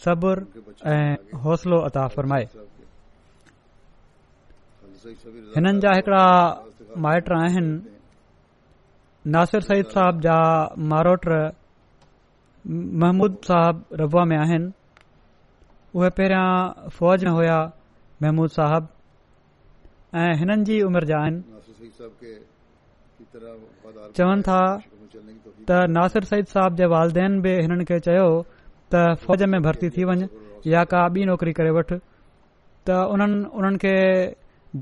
सबुर 0.02 0.38
ऐं 0.86 1.16
हिननि 5.56 5.80
जा 5.84 5.92
हिकिड़ा 5.96 6.26
माइट 7.06 7.28
आहिनि 7.38 7.74
नासिर 9.36 9.62
सईद 9.68 9.88
साहिब 9.96 10.20
صاحب 10.24 10.78
मारोट 10.92 11.26
महमूद 13.02 13.36
साहिब 13.48 13.84
रबा 14.02 14.24
में 14.30 14.38
आहिनि 14.38 14.72
उहे 15.96 16.10
पहिरियां 16.18 16.90
फ़ौज 16.98 17.26
में 17.26 17.32
हुया 17.32 17.60
महमूद 18.22 18.50
साहिब 18.58 18.88
ऐं 20.24 20.34
हिननि 20.40 20.64
जी 20.70 20.82
उमिरि 20.88 21.06
जा 21.12 21.18
आहिनि 21.22 21.42
चवनि 24.18 24.44
تھا 24.50 24.64
تا 25.68 25.78
ناصر 25.96 26.24
سعید 26.30 26.48
صاحب 26.54 26.74
जे 26.82 26.86
والدین 26.92 27.32
बि 27.42 27.52
ہنن 27.66 27.84
کے 27.88 28.00
چیو 28.08 28.42
त 28.94 29.00
फौज 29.26 29.44
में 29.52 29.62
भर्ती 29.66 29.90
थी 29.94 30.04
वञे 30.08 30.26
या 30.72 30.84
का 30.94 31.00
ॿी 31.16 31.26
नौकरी 31.30 31.54
करे 31.60 31.70
वठ 31.78 31.94
त 31.94 32.98
उन्हनि 33.14 33.38
उन्हनि 33.60 33.78
खे 33.84 33.94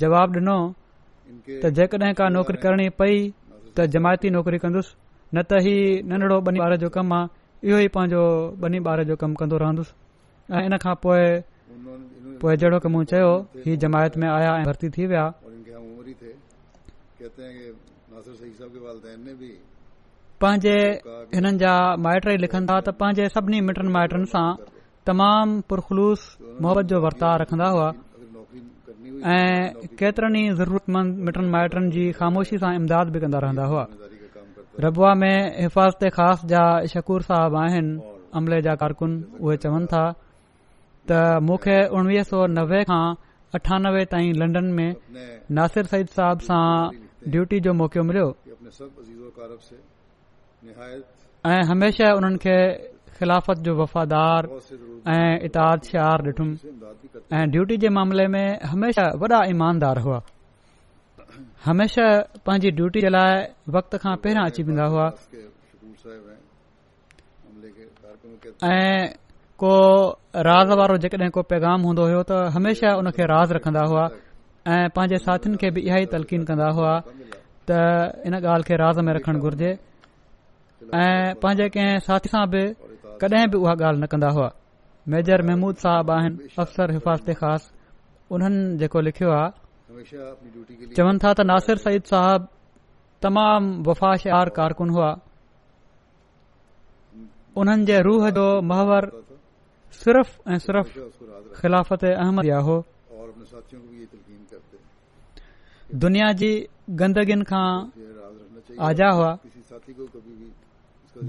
जवाबु 0.04 0.38
ॾिनो 0.40 0.58
त 1.62 1.72
जेकॾहिं 1.80 2.14
का 2.20 2.28
नौकरी 2.36 2.58
करणी 2.64 2.88
पई 3.00 3.16
त 3.78 3.86
जमायती 3.94 4.30
नौकरी 4.38 4.58
कंदुसि 4.64 4.92
न 5.36 5.44
त 5.52 5.64
ही 5.68 5.76
नंढड़ो 6.12 6.40
बनी 6.48 6.60
ॿार 6.68 6.76
जो 6.84 6.90
कमु 6.96 7.14
आहे 7.16 7.30
इहो 7.70 7.78
ई 7.86 7.88
पंहिंजो 7.96 8.24
बनी 8.64 8.78
ॿार 8.92 9.04
जो 9.12 9.16
कमु 9.22 9.36
कंदो 9.42 9.56
रहंदुसि 9.64 9.92
ऐं 10.56 10.64
इन 10.68 10.78
खां 10.86 10.96
पोइ 11.04 11.26
जहिड़ो 12.62 12.80
की 12.84 12.90
मूं 12.94 13.04
चयो 13.12 13.32
ही 13.66 13.78
जमायत 13.86 14.18
में 14.24 14.28
आया 14.36 14.52
भर्ती 14.70 14.90
थी 14.96 15.06
विया 15.12 15.26
पंहिंजे 20.42 20.76
हिननि 21.38 21.58
जा 21.64 21.74
माइट 22.04 22.24
ई 22.34 22.38
लिखनि 22.44 22.66
था 22.70 22.78
त 22.86 22.98
पंहिंजे 23.02 23.26
सभिनी 23.34 23.60
मिटनि 23.68 23.92
माइटनि 23.96 24.26
सां 24.34 24.48
तमामु 25.10 25.62
पुरख़लूस 25.70 26.22
मोहबत 26.64 26.86
जो 26.92 26.98
वर्ताव 27.04 27.34
रखंदा 27.42 27.68
हुआ 27.76 27.88
ऐं 29.34 29.92
केतिरनि 30.00 30.42
ई 30.46 30.56
ज़रूरतमंद 30.62 31.10
मिटनि 31.26 31.48
माइटनि 31.56 31.88
जी 31.98 32.04
ख़ामोशी 32.22 32.58
सां 32.64 32.72
इमदाद 32.80 33.08
बि 33.14 33.20
कंदा 33.24 33.40
रहंदा 33.46 33.66
हुआ 33.74 33.84
रबुआ 34.86 35.14
में 35.22 35.36
हिफ़ाज़त 35.66 36.02
ख़ासि 36.18 36.46
जा 36.54 36.64
शकूर 36.96 37.22
साहब 37.30 37.58
आहिनि 37.64 37.92
अमले 38.42 38.62
जा 38.70 38.74
कारकुन 38.86 39.12
उहे 39.44 39.58
चवनि 39.66 39.86
था 39.94 40.04
त 41.10 41.24
मूंखे 41.50 41.78
उणवीह 42.00 42.24
सौ 42.32 42.40
नवे 42.58 42.84
खां 42.92 43.06
अठानवे 43.60 44.04
ताईं 44.16 44.34
लंडन 44.42 44.66
में 44.80 44.90
नासिर 45.62 45.86
सईद 45.96 46.08
साहब 46.20 46.46
सां 46.52 46.62
ड्यूटी 47.34 47.60
जो 47.70 47.74
मौको 47.82 48.04
मिलियो 48.12 48.28
ऐं 50.62 51.62
हमेशा 51.74 52.08
उन्हनि 52.22 52.38
खे 52.46 52.58
ख़िलाफ़त 53.18 53.58
जो 53.66 53.72
वफ़ादार 53.82 54.42
ऐं 55.10 55.34
इताद 55.50 55.80
शार 55.90 56.20
ॾिठुमि 56.30 56.56
ऐं 57.34 57.46
ड्यूटी 57.54 57.76
जे 57.84 57.90
मामले 57.98 58.26
में 58.34 58.46
हमेशह 58.70 59.18
वॾा 59.22 59.40
ईमानदार 59.56 59.98
हुआ 60.06 60.20
हमेशह 61.66 62.08
पंहिंजी 62.46 62.72
ड्यूटी 62.78 63.02
जे 63.02 63.10
लाइ 63.18 63.42
वक़्त 63.78 63.92
खां 64.06 64.16
पहिरां 64.26 64.44
अची 64.54 64.62
वेंदा 64.70 64.86
हुआ 64.94 65.08
ऐं 68.70 69.02
को 69.66 69.72
राज़ 70.50 70.78
वारो 70.78 70.98
जेकॾहिं 71.04 71.32
को 71.34 71.42
पैगाम 71.52 71.80
हूंदो 71.90 72.04
हो 72.14 72.22
त 72.30 72.42
हमेशह 72.58 73.02
उनखे 73.02 73.24
राज़ 73.38 73.50
रखंदा 73.58 73.84
हुआ 73.90 74.04
ऐं 74.74 74.84
पंहिंजे 74.98 75.18
साथियुनि 75.28 75.58
खे 75.62 75.68
बि 75.74 75.80
इहा 75.90 75.98
ई 76.06 76.06
तलकीन 76.18 76.46
कंदा 76.50 76.70
हुआ 76.78 76.94
त 77.66 77.68
इन 78.30 78.34
ॻाल्हि 78.46 78.64
खे 78.70 78.76
राज़ 78.86 79.02
में 79.08 79.12
रखणु 79.18 79.40
घुर्जे 79.42 79.72
ऐं 80.94 81.36
पंहिंजे 81.40 81.68
कंहिं 81.74 82.00
साथी 82.06 82.30
खां 82.32 82.44
बि 82.52 82.62
कॾहिं 83.20 83.48
बि 83.52 83.58
उहा 83.64 83.74
ॻाल्हि 83.80 84.02
न 84.04 84.06
कंदा 84.12 84.30
हुआ 84.36 84.50
मेजर 85.14 85.40
महमूद 85.48 85.76
साहब 85.84 86.10
आहिनि 86.12 86.38
अफ़सर 86.60 86.92
हिफ़ाज़त 86.96 87.28
ख़ासि 87.40 87.68
उन्हनि 88.36 88.78
जेको 88.82 89.00
लिखियो 89.08 89.30
आहे 89.32 90.92
चवनि 90.96 91.20
था 91.24 91.32
त 91.32 91.48
नासिर 91.48 91.78
सईद 91.86 92.04
साहब 92.12 92.48
तमामु 93.24 93.70
वफ़ाशार 93.88 94.50
कारकुन 94.60 94.90
हुआ 94.96 95.10
उन्हनि 97.56 97.84
जे 97.88 97.98
रूह 98.08 98.30
जो 98.36 98.48
महवर 98.72 99.04
सिर्फ़ 100.04 100.32
ऐं 100.52 100.60
सिर्फ़ 100.68 100.90
ख़िलाफ़त 101.60 102.04
अहमद 102.20 102.50
हो 102.68 102.78
दुनिया 106.04 106.32
जी 106.44 106.52
गंदगियुनि 107.00 107.46
खां 107.52 107.68
आजा 108.90 109.10
हुआ 109.18 109.32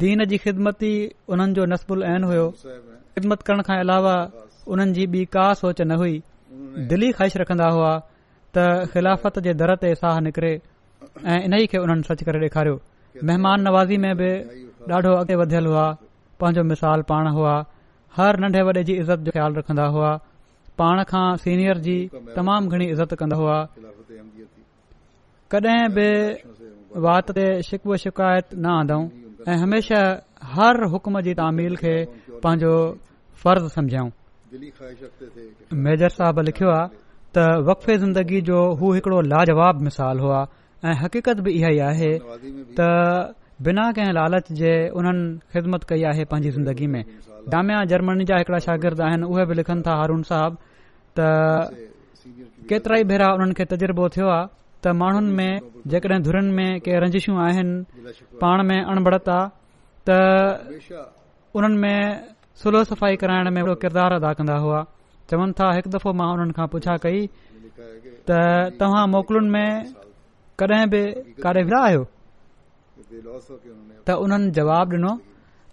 दीन 0.00 0.24
जी 0.26 0.36
ख़िदमती 0.44 0.92
उन्हनि 1.28 1.52
जो 1.54 1.64
नसबुलाइन 1.72 2.24
हुयो 2.24 2.46
ख़िदमत 3.12 3.40
करण 3.46 3.60
खां 3.68 3.76
अलावा 3.84 4.14
उन्हनि 4.72 4.92
जी 4.98 5.06
बि 5.12 5.24
का 5.34 5.52
सोच 5.60 5.80
न 5.84 5.92
हुई 6.02 6.14
दिली 6.90 7.10
ख़्वाहिश 7.12 7.36
रखंदा 7.36 7.66
हुआ 7.76 7.90
त 8.56 8.86
ख़िलाफ़त 8.92 9.38
जे 9.46 9.52
दर 9.60 9.74
ते 9.84 9.94
साह 10.00 10.20
निकिरे 10.26 10.52
ऐं 11.32 11.40
इन 11.44 11.52
ई 11.60 11.66
खे 11.72 11.78
उन्हनि 11.84 12.02
सच 12.08 12.24
करे 12.28 12.40
ॾेखारियो 12.44 12.80
महिमान 13.24 13.60
नवाज़ी 13.68 13.96
में 14.04 14.14
बि 14.20 14.30
ॾाढो 14.90 15.10
अॻे 15.20 15.34
वधियल 15.40 15.66
हुआ 15.70 15.84
पंहिंजो 16.40 16.62
मिसाल 16.72 17.02
पाण 17.10 17.28
हुआ 17.38 17.54
हर 18.16 18.38
नंढे 18.44 18.62
वॾे 18.68 18.82
जी 18.90 18.94
इज़त 19.04 19.20
जो 19.26 19.30
ख़्यालु 19.36 19.58
रखंदा 19.60 19.86
हुआ 19.96 20.10
पाण 20.80 21.02
खां 21.10 21.26
सीनियर 21.44 21.78
जी 21.88 21.96
तमामु 22.36 22.68
घणी 22.76 22.86
इज़त 22.96 23.14
कंदो 23.22 23.36
हुआ 23.44 23.58
कडहिं 25.56 25.84
बि 25.98 26.08
वात 27.06 27.30
ते 27.38 27.46
शिक 27.68 27.94
शिकायत 28.04 28.48
न 28.56 28.64
आद 28.80 28.90
हमेशा 29.48 30.00
हर 30.54 30.82
हुकुम 30.90 31.20
जी 31.26 31.32
तामीर 31.34 31.74
खे 31.76 31.94
पंहिंजो 32.42 32.72
फर्ज़ 33.42 33.66
समझऊं 33.74 34.10
मेजर 35.84 36.08
साहब 36.08 36.38
लिखियो 36.48 36.70
आहे 36.70 36.88
त 37.34 37.44
वक़फ़े 37.68 37.96
ज़िंदगी 37.98 38.40
जो 38.48 38.58
हू 38.80 38.92
हिकिड़ो 38.94 39.20
लाजवाब 39.32 39.80
मिसाल 39.82 40.18
हुआ 40.20 40.40
ऐं 40.84 40.94
हक़ीक़त 41.02 41.40
बि 41.46 41.50
इहा 41.58 41.70
ई 41.74 41.78
आहे 41.90 42.10
त 42.18 43.34
बिना 43.66 43.90
कंहिं 43.96 44.12
लालच 44.18 44.52
जे 44.62 44.72
उन्हनि 44.98 45.24
ख़िदमत 45.54 45.82
कई 45.90 46.02
आहे 46.12 46.24
पंहिंजी 46.30 46.50
ज़िंदगी 46.58 46.86
में 46.94 47.02
डामिया 47.54 47.84
जर्मनी 47.92 48.24
जा 48.30 48.36
हिकड़ा 48.38 48.58
शागिर्द 48.68 49.00
आहिनि 49.08 49.26
उहे 49.34 49.44
बि 49.50 49.54
लिखनि 49.58 49.82
था 49.86 49.94
हारून 49.98 50.22
साहब 50.32 50.52
त 51.18 51.88
केतिरा 52.72 52.96
ई 52.98 53.04
भेरा 53.12 53.28
उन्हनि 53.34 53.54
खे 53.58 53.64
तजुर्बो 53.74 54.08
थियो 54.16 54.28
आहे 54.36 54.46
त 54.84 54.88
माण्हुनि 55.00 55.30
में 55.38 55.50
जेकॾहिं 55.90 56.22
धुरनि 56.26 56.50
में 56.58 56.72
के 56.84 56.90
रंजिशूं 57.02 57.34
आहिनि 57.38 58.10
पाण 58.40 58.58
में 58.68 58.80
अणबणत 58.90 59.26
आहे 59.34 59.46
त 60.06 60.08
उन्हनि 61.56 61.78
में 61.84 61.96
सुलह 62.62 62.82
सफ़ाई 62.90 63.14
कराइण 63.22 63.46
में 63.54 63.60
अहिड़ो 63.62 63.74
किरदार 63.82 64.10
अदा 64.18 64.32
कंदा 64.38 64.56
हुआ 64.64 64.80
चवनि 65.30 65.52
था 65.58 65.66
हिकु 65.76 65.90
दफ़ो 65.94 66.10
मां 66.18 66.28
उन्हनि 66.34 66.52
खां 66.58 66.66
पुछा 66.74 66.94
कई 67.04 67.20
त 68.28 68.74
तव्हां 68.82 69.04
मोकलुनि 69.14 69.50
में 69.54 69.68
कडहिं 70.60 70.86
बि 70.92 71.00
काथे 71.46 71.62
विड़ा 71.70 71.80
आहियो 71.86 72.02
त 74.06 74.18
उन्हनि 74.26 74.48
जवाब 74.58 74.86
डिनो 74.96 75.12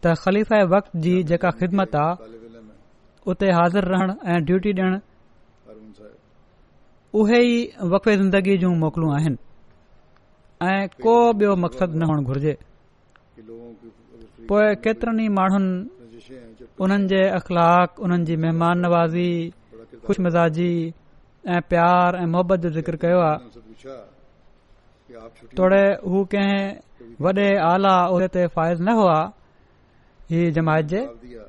त 0.06 0.14
ख़लीफ़ 0.26 0.54
वक्त 0.76 0.90
जी 1.08 1.14
जेका 1.34 1.50
ख़िदमत 1.60 1.96
आहे 2.06 2.34
उते 3.32 3.48
हाज़िर 3.62 3.86
रहण 3.94 4.10
ऐं 4.34 4.40
ड्यूटी 4.46 4.72
डी 4.78 4.86
उहे 7.18 7.42
वफ़े 7.92 8.16
ज़िंदगी 8.18 8.58
जूं 8.62 8.74
मोकिलियूं 8.80 9.14
आहिनि 9.20 9.38
ऐं 10.72 10.88
को 11.04 11.14
बियो 11.38 11.56
मक़सदु 11.62 11.98
न 12.00 12.04
हुअणु 12.10 12.22
घुर्जे 12.30 12.56
पोएं 14.50 14.76
केतिरनि 14.86 15.28
माण्हुनि 15.38 16.78
उन्हनि 16.86 17.08
जे 17.14 17.22
अख़लाक 17.38 18.00
उन्हनि 18.06 18.26
जी 18.26 18.36
महिमान 18.44 18.80
नवाज़ी 18.86 19.28
ख़ुशि 20.06 20.22
मिज़ाजी 20.24 20.72
ऐं 21.50 21.62
प्यार 21.70 22.16
ऐं 22.22 22.26
मुहबत 22.34 22.60
जो 22.60 22.70
ज़िक्र 22.78 22.96
कयो 23.06 23.20
आहे 23.30 23.98
तोड़े 25.58 25.84
हू 26.10 26.24
कंहिं 26.36 27.16
वॾे 27.26 27.48
आला 27.74 27.96
उहे 28.14 28.28
ते 28.38 28.48
फ़ाइज़ 28.56 28.82
न 28.86 28.94
हुआ 29.02 29.18
ही 30.32 30.52
जमायत 30.56 30.86
जे 30.94 31.00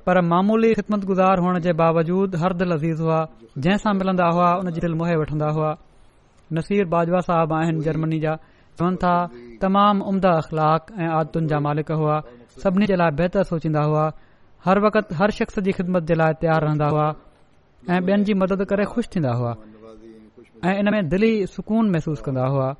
पर 0.07 0.21
मामूली 0.27 0.73
ख़िदमत 0.75 1.05
गुज़ार 1.09 1.38
हुअण 1.45 1.59
जे 1.64 1.73
बावजूद 1.81 2.37
हर 2.43 2.53
दिल 2.61 2.71
अज़ीज़ 2.77 3.01
हुआ 3.03 3.19
जंहिंसां 3.64 3.93
मिलंदा 3.99 4.29
हुआ 4.35 4.51
वठंदा 5.23 5.51
बाजवा 6.95 7.21
साहब 7.27 7.53
आहिनि 7.57 7.81
जर्मनी 7.88 8.19
जा 8.23 8.35
चवनि 8.81 8.97
था 9.03 9.12
तमामु 9.64 10.05
उम्दा 10.12 10.31
अखलाक 10.45 10.87
ऐं 11.01 11.09
आदतुनि 11.19 11.47
जा 11.53 11.59
मालिक 11.66 11.90
हुआ 12.05 12.16
सभिनी 12.62 12.87
जे 12.93 12.97
लाइ 13.03 13.11
बहितर 13.21 13.43
सोचींदा 13.53 13.83
हुआ 13.90 14.07
हर 14.64 14.79
वक़्त 14.87 15.12
हर 15.21 15.31
शख़्स 15.40 15.59
जी 15.69 15.73
ख़िदमत 15.81 16.05
जे 16.12 16.14
लाइ 16.23 16.33
तयार 16.47 16.64
रहंदा 16.66 16.87
हुआ 16.93 17.07
ऐं 17.93 18.01
बियनि 18.09 18.25
जी 18.25 18.35
मदद 18.45 18.64
करे 18.73 18.85
ख़ुश 18.95 19.09
थींदा 19.16 19.33
हुआ 19.43 19.53
इन 20.81 20.90
में 20.97 21.03
दिली 21.12 21.33
सुकून 21.59 21.90
महसूस 21.90 22.21
कंदा 22.31 22.47
हुआ 22.57 22.73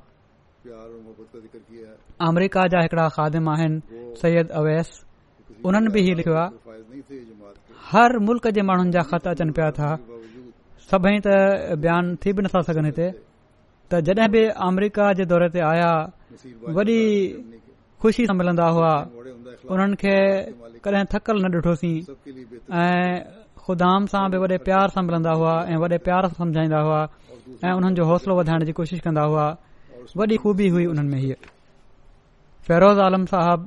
अमरीका 2.31 2.65
जा 2.73 2.81
हिकड़ा 2.87 3.07
ख़ादम 3.21 3.49
आहिनि 3.55 4.03
सयद 4.21 4.51
अवैस 4.59 4.91
उन्हनि 5.67 5.89
बि 5.93 6.01
ही 6.05 6.13
लिखियो 6.19 6.35
आहे 6.35 6.49
हर 7.91 8.17
मुल्क 8.27 8.45
जे 8.57 8.61
माण्हुनि 8.69 8.91
जा 8.95 9.01
ख़त 9.09 9.23
अचनि 9.33 9.51
पिया 9.57 9.69
था 9.77 9.89
सभई 10.89 11.17
त 11.25 11.29
बयान 11.83 12.05
थी 12.21 12.29
बि 12.35 12.41
नथा 12.45 12.59
सघनि 12.67 12.89
हिते 12.91 13.07
त 13.89 13.99
जॾहिं 14.07 14.29
बि 14.33 14.41
अमरीका 14.69 15.05
जे 15.17 15.23
दौरे 15.31 15.49
ते 15.53 15.59
आया 15.71 15.91
वॾी 16.75 16.99
ख़ुशी 18.01 18.23
सां 18.29 18.35
मिलंदा 18.39 18.67
हुआ 18.75 18.93
हुननि 19.69 19.95
खे 20.01 20.15
कॾहिं 20.83 21.05
थकल 21.13 21.35
न 21.43 21.45
ॾिठोसीं 21.57 21.95
ऐं 22.81 23.05
खुदाम 23.65 24.01
सां 24.13 24.23
बि 24.33 24.37
वॾे 24.43 24.57
प्यार 24.67 24.85
सां 24.97 25.01
मिलंदा 25.07 25.31
हुआ 25.39 25.53
ऐं 25.71 25.77
वॾे 25.83 25.97
प्यार 26.07 26.21
सां 26.31 26.35
समझाईंदा 26.41 26.79
हुआ 26.87 27.01
ऐं 27.65 27.71
हुननि 27.77 27.93
जो 27.99 28.03
हौसलो 28.09 28.33
वधाइण 28.39 28.61
जी 28.67 28.73
कोशिश 28.81 28.99
कंदा 29.05 29.23
हुआ 29.29 29.45
वॾी 30.17 30.35
खूबी 30.43 30.67
हुई 30.73 30.85
उन्हनि 30.93 31.09
में 31.13 31.21
हीअ 31.23 31.37
फेरोज़ 32.67 32.99
आलम 33.07 33.23
साहब 33.35 33.59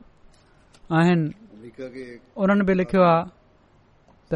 आहिनि 0.98 1.22
उन्हनि 1.64 2.64
बि 2.68 2.74
लिखियो 2.81 3.03
आहे 3.09 3.24
त 4.31 4.35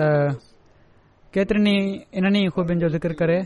केतिरनि 1.32 1.76
इन्हनि 2.18 2.40
ख़ूबियुनि 2.56 2.80
जो 2.84 2.88
ज़िक्र 2.96 3.12
करे 3.20 3.38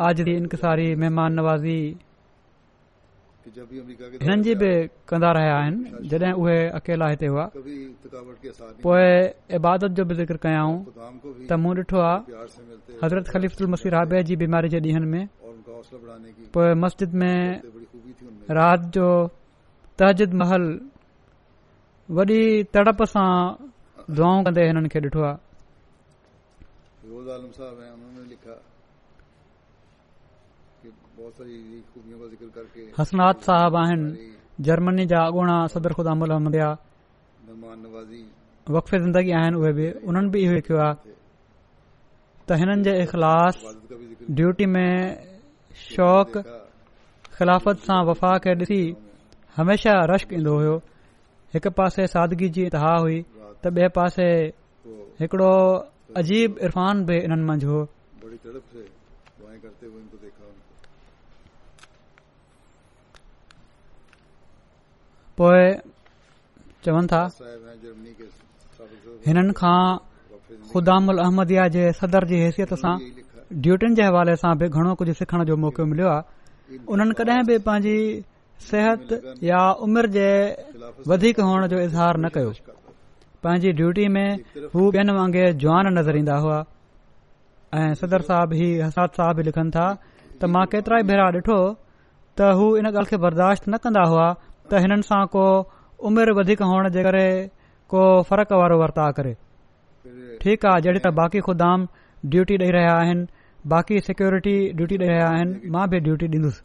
आज 0.00 0.16
जी 0.26 0.32
इंकसारी 0.48 0.88
महिमान 1.00 1.30
नवाज़ी 1.38 1.78
हिननि 4.24 4.42
जी 4.44 4.52
बि 4.60 4.70
कंदा 5.08 5.30
रहिया 5.36 5.56
आहिनि 5.60 6.08
जॾहिं 6.08 6.32
उहे 6.40 6.56
अकेला 6.78 7.06
हिते 7.12 7.26
हुआ 7.32 7.44
पोइ 8.80 9.04
इबादत 9.60 9.90
जो 9.96 10.02
बि 10.08 10.12
ज़िक्र 10.20 10.36
कयाऊं 10.44 10.74
त 11.50 11.52
मूं 11.60 11.72
ॾिठो 11.76 11.98
आहे 12.00 12.18
हज़रत 13.04 13.24
ख़ली 13.28 13.48
जी 14.28 14.34
बीमारी 14.42 14.68
जे 14.72 14.80
ॾींहंनि 14.88 15.08
में 15.12 15.24
पोइ 16.54 16.68
मस्जिद 16.84 17.10
में 17.20 17.36
राति 18.56 18.86
जो 18.96 19.08
तजीद 20.00 20.32
महल 20.40 20.62
वॾी 22.16 22.40
तड़प 22.76 22.98
सां 23.10 23.26
जुआ 24.16 24.30
कंदे 24.46 24.62
हिननि 24.68 24.88
खे 24.92 24.98
ॾिठो 25.04 25.20
आहे 25.28 25.36
हसनाताहब 32.98 33.74
आहिनि 33.84 34.10
जर्मनी 34.68 35.06
जा 35.12 35.20
अगूणा 35.30 35.56
सदर 35.74 35.92
ख़ुदा 35.98 36.12
आहिनि 36.34 36.48
उहे 39.62 39.72
बि 39.80 39.88
उन्हनि 40.10 40.28
बि 40.34 40.38
इहो 40.44 40.52
लिखियो 40.58 40.78
आहे 40.88 40.96
त 41.06 42.48
हिननि 42.62 42.84
जे 42.86 42.92
इख़लास 43.06 43.56
ड्यूटी 44.40 44.66
में 44.76 44.86
शौक़ 45.88 46.32
ख़िलाफ़त 47.38 47.76
सां 47.90 48.00
वफ़ा 48.10 48.32
खे 48.44 48.52
ॾिसी 48.64 48.82
हमेशा 49.60 49.92
रश्क 50.14 50.28
ईंदो 50.40 50.54
हो 50.66 50.76
हिकु 51.54 51.70
पासे 51.78 52.04
सादगी 52.12 52.48
जी 52.56 52.62
त 52.74 52.80
हुई 52.82 53.16
त 53.62 53.64
ॿिए 53.76 53.88
पासे 53.96 54.26
हिकिड़ो 55.20 55.52
अजीब 56.20 56.50
इरफ़ान 56.68 57.04
बि 57.08 57.14
हिननि 57.24 57.44
मंझि 57.48 57.66
हो 57.70 57.80
चवनि 66.84 67.06
था 67.12 67.20
हिननि 69.28 69.52
खां 69.60 69.82
ख़ुदा 70.72 70.96
उल 71.10 71.18
अहमदिया 71.26 71.68
जे 71.76 71.82
सदर 72.00 72.22
जी 72.32 72.36
हैसियत 72.44 72.72
सां 72.84 72.96
ड्यूटियुनि 73.62 73.94
जे 74.00 74.04
हवाले 74.10 74.36
सां 74.44 74.52
बि 74.60 74.64
घणो 74.80 74.94
कुझु 75.02 75.12
सिखण 75.20 75.44
जो 75.52 75.56
मौको 75.64 75.82
मिलियो 75.92 76.08
आहे 76.16 76.84
उन्हनि 76.94 77.14
कॾहिं 77.20 77.42
बि 77.48 77.58
पंहिंजी 77.68 77.98
सिहत 78.70 79.12
या 79.44 79.60
उमिर 79.86 80.06
जे 80.18 80.26
वधीक 81.12 81.40
हुअण 81.46 81.66
जो 81.72 81.80
इज़हार 81.88 82.16
न 82.24 82.28
कयो 82.36 82.52
पांजी 83.46 83.72
ड्यूटी 83.80 84.06
में 84.14 84.28
हू 84.74 84.84
ॿियनि 84.96 85.14
वांगुरु 85.18 85.52
जवान 85.64 85.88
नज़र 85.98 86.18
ईंदा 86.20 86.36
हुआ 86.44 86.58
ऐं 87.80 87.88
सदर 88.02 88.26
साहब 88.30 88.52
ई 88.56 88.68
हसाद 88.84 89.18
साहब 89.20 89.40
लिखनि 89.48 89.74
था 89.78 89.86
त 89.98 90.50
मां 90.56 90.64
केतिरा 90.74 91.00
ई 91.04 91.08
भेरा 91.10 91.26
ॾिठो 91.38 91.56
त 91.58 92.52
हू 92.60 92.68
इन 92.82 92.90
ॻाल्हि 92.92 93.12
खे 93.14 93.20
बर्दाश्त 93.26 93.68
न 93.68 93.82
कंदा 93.86 94.04
हुआ 94.14 94.28
त 94.38 94.86
हिननि 94.86 95.08
सां 95.10 95.20
को 95.36 95.46
उमिरि 96.10 96.36
वधीक 96.40 96.66
हुअण 96.72 96.90
जे 96.98 97.06
करे 97.10 97.26
को 97.94 98.06
फ़र्क़ 98.32 98.54
वारो 98.62 98.78
वर्ता 98.86 99.10
करे 99.20 99.34
ठीकु 100.44 100.72
आहे 100.74 100.86
जॾहिं 100.88 100.98
त 100.98 101.16
बाक़ी 101.22 101.44
खुदाम 101.52 101.88
ड्यूटी 102.34 102.60
ॾेई 102.64 102.74
रहिया 102.80 102.94
आहिनि 103.04 103.26
बाक़ी 103.76 104.02
सिक्योरिटी 104.10 104.56
ड्यूटी 104.82 105.02
ॾेई 105.02 105.08
रहिया 105.14 105.32
आहिनि 105.38 105.74
मां 105.78 105.86
बि 105.96 106.02
ड्यूटी 106.08 106.28
डींदुसि 106.36 106.64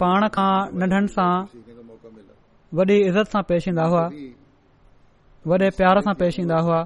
पाण 0.00 0.26
खां 0.34 0.54
नंढनि 0.82 1.10
सां 1.14 1.32
वॾी 2.78 2.94
इज़त 3.08 3.32
सां 3.34 3.42
पेश 3.50 3.68
ईंदा 3.72 3.84
हुआ 3.94 4.04
वॾे 5.52 5.68
प्यार 5.80 6.00
सां 6.06 6.14
पेश 6.22 6.38
ईंदा 6.44 6.58
हुआ 6.68 6.78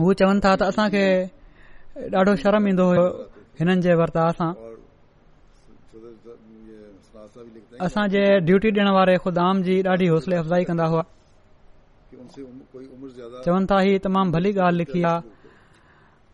हू 0.00 0.12
चवनि 0.22 0.40
था 0.46 0.54
त 0.62 0.62
असांखे 0.70 1.04
ॾाढो 2.20 2.34
शर्म 2.42 2.66
ईंदो 2.72 2.86
हो 2.92 3.04
वर्ताव 4.02 4.30
सां 4.40 4.50
असांजे 7.86 8.24
ड्यूटी 8.48 8.68
ॾियण 8.76 8.88
वारे 8.96 9.16
खुदाम 9.24 9.62
जी 9.62 9.74
ॾाढी 9.94 10.06
होसले 10.08 10.36
अफ़ज़ाई 10.42 10.64
कंदा 10.68 10.84
हुआ 10.92 11.02
चवनि 13.44 13.66
था 13.70 13.80
ही 13.88 13.98
तमामु 14.06 14.32
भली 14.36 14.50
ॻाल्हि 14.58 14.78
लिखी 14.78 15.02
आहे 15.08 15.18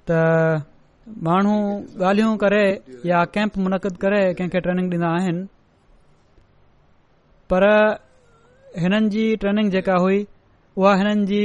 त 0.09 0.19
माण्हू 1.27 1.55
ॻाल्हियूं 2.07 2.37
करे 2.39 2.65
या 3.09 3.25
कैम्प 3.35 3.57
मुनक़द 3.63 3.97
करे 4.05 4.21
कंहिंखे 4.39 4.61
ट्रेनिंग 4.67 4.91
ॾींदा 4.93 5.09
आहिनि 5.19 5.45
पर 7.51 7.65
हिननि 8.83 9.09
जी 9.15 9.25
ट्रेनिंग 9.43 9.71
जेका 9.71 9.97
हुई 10.05 10.21
उहा 10.83 10.95
हिननि 11.01 11.25
जी 11.31 11.43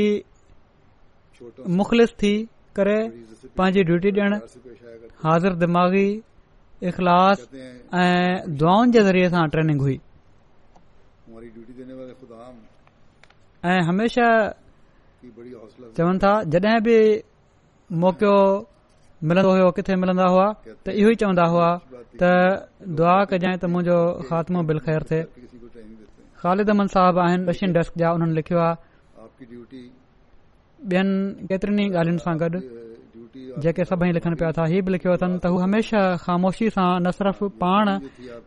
मुख़लिस 1.80 2.12
थी 2.22 2.34
करे 2.80 3.00
पंहिंजी 3.58 3.84
ड्यूटी 3.90 4.12
ॾियण 4.20 4.38
हाज़िर 5.26 5.54
दिमाग़ी 5.66 6.08
इख़लास 6.92 7.48
ऐं 8.04 8.46
दुआउनि 8.62 8.92
जे 8.98 9.04
ज़रिए 9.10 9.30
सां 9.36 9.48
ट्रेनिंग 9.56 9.82
हुई 9.88 10.00
ऐं 13.74 13.80
हमेशा 13.90 14.28
चवनि 15.98 16.18
था 16.26 16.34
जॾहिं 16.56 16.82
बि 16.90 16.98
मौक़ियो 18.06 18.36
मिलंदो 19.26 19.52
हुओ 19.56 19.70
किथे 19.78 19.94
मिलंदा 20.02 20.26
हुआ 20.34 20.48
त 20.86 20.88
इहो 21.00 21.10
ई 21.14 21.16
चवंदा 21.22 21.46
हुआ 21.54 21.70
त 22.22 22.24
दुआ 22.98 23.18
कजांइ 23.30 23.56
त 23.62 23.66
मुंहिंजो 23.74 23.98
ख़ात्मो 24.28 24.60
बिल 24.70 24.80
ख़ैर 24.86 25.02
थे 25.10 25.20
ख़ालिद 26.40 26.68
अमन 26.74 26.88
साहिब 26.94 27.16
आहिनि 27.26 27.44
रशियन 27.50 27.70
डेस्क 27.78 27.94
जा 28.02 28.08
हुननि 28.14 28.34
लिखियो 28.38 28.60
आहे 28.66 28.76
ॿियनि 30.92 31.16
केतरनि 31.50 31.86
ॻाल्हियुनि 32.00 32.22
सां 32.26 32.36
गॾु 32.42 32.60
जेके 33.64 33.82
सभई 33.92 34.12
लिखनि 34.18 34.36
पिया 34.40 34.52
था 34.58 34.64
ही 34.72 34.78
बि 34.86 34.90
लिखियो 34.94 35.12
अथनि 35.18 35.38
त 35.44 35.46
हमेशा 35.66 36.02
ख़ामोशी 36.24 36.68
सां 36.78 36.90
न 37.06 37.08
सिर्फ़ 37.18 37.40
पाण 37.62 37.86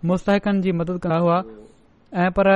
मुस्तकनि 0.08 0.60
जी 0.64 0.70
मदद 0.80 0.96
कंदा 1.02 1.18
हुआ 1.24 1.38
ऐं 2.22 2.30
पर 2.36 2.46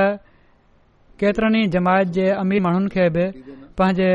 केतिरनि 1.19 1.61
जमायत 1.75 2.07
जे 2.15 2.25
अमीर 2.43 2.59
माण्हुनि 2.65 2.89
खे 2.95 3.05
बि 3.15 3.25
पंहिंजे 3.77 4.11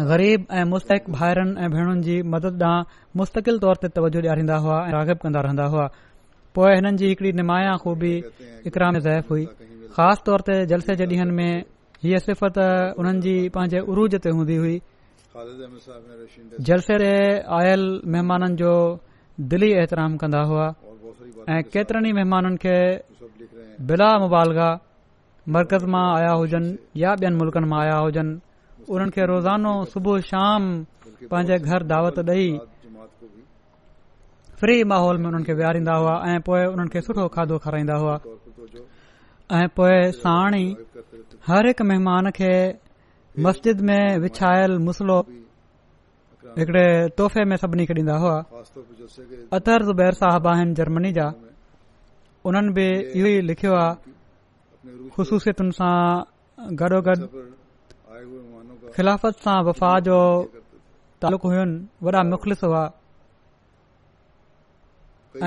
ग़रीब 0.00 0.46
ऐं 0.50 0.64
मुस्तक़रुनि 0.66 1.68
भेन 1.70 2.00
जी 2.02 2.22
मदद 2.26 2.62
ॾांहुं 2.62 2.84
मुस्तक़िल 3.18 3.58
तौर 3.64 3.76
ते 3.82 3.88
तवजो 3.94 4.20
ॾियारींदा 4.20 4.56
हुआ 4.62 4.76
ऐं 4.86 4.92
रागिब 4.92 5.18
कंदा 5.22 5.40
रहंदा 5.46 5.64
हुआ 5.70 5.84
पोइ 6.54 6.74
हिननि 6.74 6.96
जी 6.98 7.06
हिकड़ी 7.08 7.32
निमाया 7.38 7.76
ख़ूबी 7.82 8.14
इकराम 8.66 8.98
ज़ाइफ़ 9.06 9.28
हुई 9.30 9.44
ख़ासि 9.94 10.22
तौर 10.26 10.40
ते 10.66 10.66
जलसे 10.66 10.94
जे 10.98 11.06
ॾींहनि 11.06 11.30
में 11.30 11.64
हीअ 12.02 12.18
सिफ़त 12.26 12.58
उन्हनि 12.98 13.20
जी 13.26 13.48
पंहिंजे 13.54 13.80
उरूज 13.94 14.14
ते 14.24 14.30
हूंदी 14.34 14.56
हुई 14.62 14.80
जलसे 16.68 16.96
ते 17.02 17.14
आयल 17.58 17.84
महिमाननि 18.12 18.54
जो 18.66 18.74
दिली 19.54 19.70
एतराम 19.82 20.16
कंदा 20.26 20.40
हुआ 20.50 20.66
ऐं 21.54 21.60
केतिरनि 21.72 22.08
ई 22.10 22.16
महिमाननि 22.18 22.56
खे 22.66 22.76
बिला 23.92 24.10
मुबालगा 24.26 24.70
मर्कज़ 25.54 25.86
मां 25.94 26.04
आया 26.18 26.32
हुजनि 26.42 26.76
या 27.04 27.14
ॿियनि 27.22 27.36
मुल्क़नि 27.42 27.66
मां 27.74 27.80
आया 27.84 27.96
हुजनि 28.06 28.40
उन्हनि 28.92 29.10
खे 29.14 29.22
रोज़ानो 29.30 29.72
सुबुह 29.92 30.20
शाम 30.30 30.62
पंहिंजे 31.32 31.56
घर 31.68 31.82
दावत 31.92 32.16
ॾेई 32.28 32.48
फ्री 34.60 34.74
माहौल 34.92 35.16
में 35.20 35.26
उन्हनि 35.28 35.44
खे 35.48 35.54
वेहारींदा 35.60 35.94
हुआ 36.00 36.14
ऐं 36.32 36.40
पोए 36.46 36.64
उन्हनि 36.72 36.90
खे 36.92 37.00
सुठो 37.06 37.24
खाधो 37.34 37.56
खाराईंदा 37.64 37.96
हुआ 38.02 38.16
ऐं 39.58 39.68
पोए 39.76 39.98
हर 40.20 40.56
हरक 41.48 41.82
महिमान 41.88 42.30
खे 42.36 42.52
मस्जिद 43.46 43.78
में 43.88 44.18
विछायल 44.24 44.78
मुसलो 44.86 45.18
हिकड़े 46.58 46.86
तोहफ़े 47.18 47.44
में 47.48 47.56
सभिनी 47.62 47.86
खे 47.88 47.94
ॾींदा 47.98 48.16
हुआ 48.22 48.36
अतर 49.58 49.82
ज़ुबैर 49.90 50.12
साहब 50.20 50.46
आहिनि 50.52 50.72
जर्मनी 50.80 51.12
जा 51.18 51.28
उन्हनि 52.48 52.72
बि 52.76 52.86
इहो 53.18 53.26
ई 53.26 53.40
लिखियो 53.50 53.74
आहे 53.80 53.92
ख़ुशूसियतुनि 55.16 55.72
सां 55.80 55.94
गॾो 56.80 57.00
ख़िलाफ़त 58.96 59.38
सां 59.44 59.54
वफ़ा 59.66 59.90
जो 60.06 60.16
तालुक़ु 61.22 61.48
हुयु 61.50 61.62
वॾा 62.06 62.20
मुख़लिस 62.30 62.60
हुआ 62.64 62.82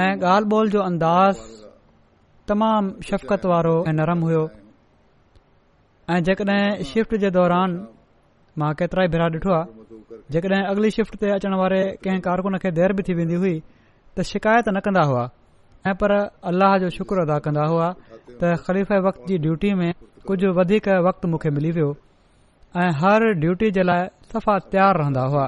ऐं 0.03 0.11
ॻाल्हि 0.31 0.47
बोल 0.53 0.65
जो 0.73 0.79
अंदाज़ 0.85 1.37
तमामु 2.51 2.89
शफ़क़त 3.09 3.45
वारो 3.51 3.75
ऐं 3.87 3.93
नरमु 3.99 4.25
हुयो 4.27 4.41
ऐं 6.11 6.17
जेकड॒हिं 6.29 6.83
शिफ्ट 6.91 7.15
जे 7.23 7.29
दौरान 7.39 7.69
मां 8.59 8.71
केतिरा 8.83 9.05
ई 9.07 9.11
भेरा 9.15 9.25
ॾिठो 9.35 9.51
आहे 9.57 10.25
जेकड॒हिं 10.37 10.65
अगली 10.75 10.89
शिफ्ट 10.99 11.15
ते 11.23 11.29
अचण 11.39 11.55
वारे 11.63 11.79
कंहिं 12.07 12.19
कारकुन 12.27 12.57
खे 12.67 12.71
देर 12.79 12.95
बि 12.99 13.05
थी 13.11 13.15
वेंदी 13.21 13.39
हुई 13.45 13.53
त 13.63 14.25
शिकायत 14.33 14.69
न 14.75 14.81
कंदा 14.89 15.05
हुआ 15.13 15.23
ऐं 15.91 15.95
पर 16.03 16.15
अल्लाह 16.51 16.75
जो 16.83 16.91
शुक्र 16.99 17.23
अदा 17.27 17.39
कंदा 17.47 17.69
हुआ 17.75 17.87
त 18.17 18.51
ख़लीफ़ 18.67 18.93
वक़्त 19.07 19.25
जी 19.31 19.39
ड्यूटी 19.47 19.73
में 19.83 19.89
कुझु 20.31 20.51
वधीक 20.61 20.91
वक़्तु 21.09 21.33
मूंखे 21.35 21.53
मिली 21.59 21.71
वियो 21.79 21.89
ऐं 22.83 22.91
हर 23.01 23.21
ड्यूटी 23.41 23.67
जे 23.75 23.83
लाइ 23.89 24.01
सफ़ा 24.31 24.55
तयार 24.71 24.93
रहंदा 25.01 25.21
हुआ 25.33 25.45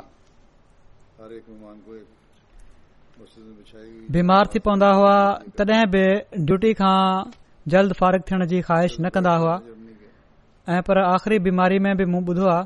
बीमार 4.15 4.45
थी 4.53 4.59
पवंदा 4.67 4.89
हुआ 4.99 5.15
तॾहिं 5.57 5.85
बि 5.95 6.01
ड्यूटी 6.47 6.71
खां 6.79 6.95
जल्द 7.73 7.93
फारिग 7.99 8.21
थियण 8.29 8.45
जी 8.53 8.61
ख़्वाहिश 8.67 8.95
न 9.01 9.09
कंदा 9.17 9.33
हुआ 9.41 9.55
ऐं 10.77 10.81
पर 10.87 10.95
आख़िरी 11.03 11.39
बीमारी 11.47 11.77
में 11.85 11.91
बि 11.99 12.05
मूं 12.13 12.21
ॿुधो 12.31 12.45
आहे 12.53 12.63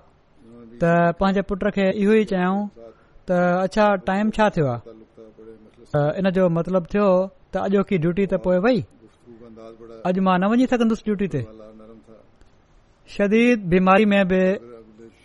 त 0.82 0.94
पंहिंजे 1.20 1.42
पुट 1.50 1.62
खे 1.80 1.86
इहो 2.04 2.14
ई 2.22 2.30
चयऊं 2.32 2.60
त 3.32 3.44
अच्छा 3.68 3.86
टाइम 4.12 4.32
छा 4.38 4.50
थियो 4.58 4.68
आहे 4.76 6.08
इन 6.24 6.32
जो 6.40 6.44
मतिलबु 6.60 6.88
थियो 6.94 7.08
त 7.52 7.54
अॼोकी 7.68 7.98
ड्यूटी 8.08 8.24
त 8.32 8.42
पोए 8.48 8.60
वई 8.68 8.80
अॼु 10.08 10.20
मां 10.30 10.38
न 10.42 10.54
वञी 10.54 10.66
सघंदुसि 10.76 11.04
ड्यूटी 11.12 11.28
ते 11.38 11.42
شدید 13.08 13.70
बीमारी 13.70 14.06
में 14.12 14.24
बि 14.28 14.42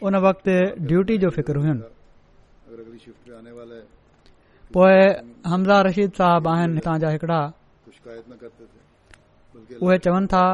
उन 0.03 0.17
वक़्त 0.17 0.49
ड्यूटी 0.89 1.19
जो 1.19 1.29
فکر 1.31 1.57
ہوئن 1.57 1.81
پوئے 4.73 5.01
हमज़ा 5.47 5.81
रशीद 5.83 6.11
صاحب 6.19 6.47
आहिनि 6.49 6.75
हितां 6.75 6.99
जा 7.01 7.09
हिकिड़ा 7.09 7.53
उहे 9.83 9.99
चवनि 10.05 10.27
था 10.27 10.45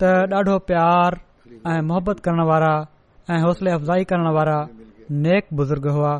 त 0.00 0.28
ॾाढो 0.32 0.58
प्यार 0.68 1.18
محبت 1.66 1.82
मोहबत 1.88 2.20
करण 2.24 2.40
वारा 2.46 2.74
ऐं 3.30 3.40
हौसले 3.44 3.70
अफ़ज़ाई 3.70 4.04
करण 4.10 4.30
वारा 4.36 4.58
नेक 5.26 5.46
बुज़ुर्ग 5.54 5.86
हुआ 5.96 6.14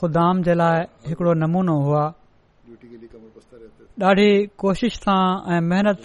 ख़ुदाम 0.00 0.42
जे 0.46 0.54
लाइ 0.54 0.80
हिकिड़ो 1.08 1.32
नमूनो 1.42 1.76
हुआ 1.86 2.04
ॾाढी 4.10 4.30
कोशिश 4.62 4.94
सां 5.04 5.60
मेहनत 5.70 6.00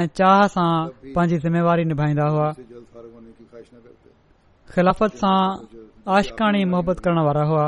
ऐं 0.00 0.06
चाह 0.18 0.42
सां 0.52 0.72
पांजी 1.14 1.36
ज़िमेवारी 1.44 1.84
निभाईंदा 1.92 2.26
हुआ 2.34 2.48
ख़िलाफ़त 4.74 5.14
सां 5.22 5.38
आशकाणी 6.16 6.64
मोहबत 6.72 7.00
करण 7.04 7.18
वारा 7.26 7.42
हुआ 7.50 7.66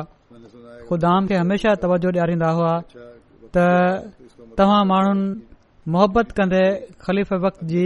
ख़ुदाम 0.91 1.27
खे 1.31 1.35
हमेशा 1.43 1.75
तवजो 1.83 2.11
ॾियारींदा 2.15 2.51
हुआ 2.59 2.73
त 3.57 3.59
तव्हां 4.59 4.81
माण्हुनि 4.93 5.27
मुहबत 5.97 6.33
कंदे 6.41 6.65
ख़लीफ़ 7.05 7.33
वक्त 7.45 7.61
जी 7.75 7.85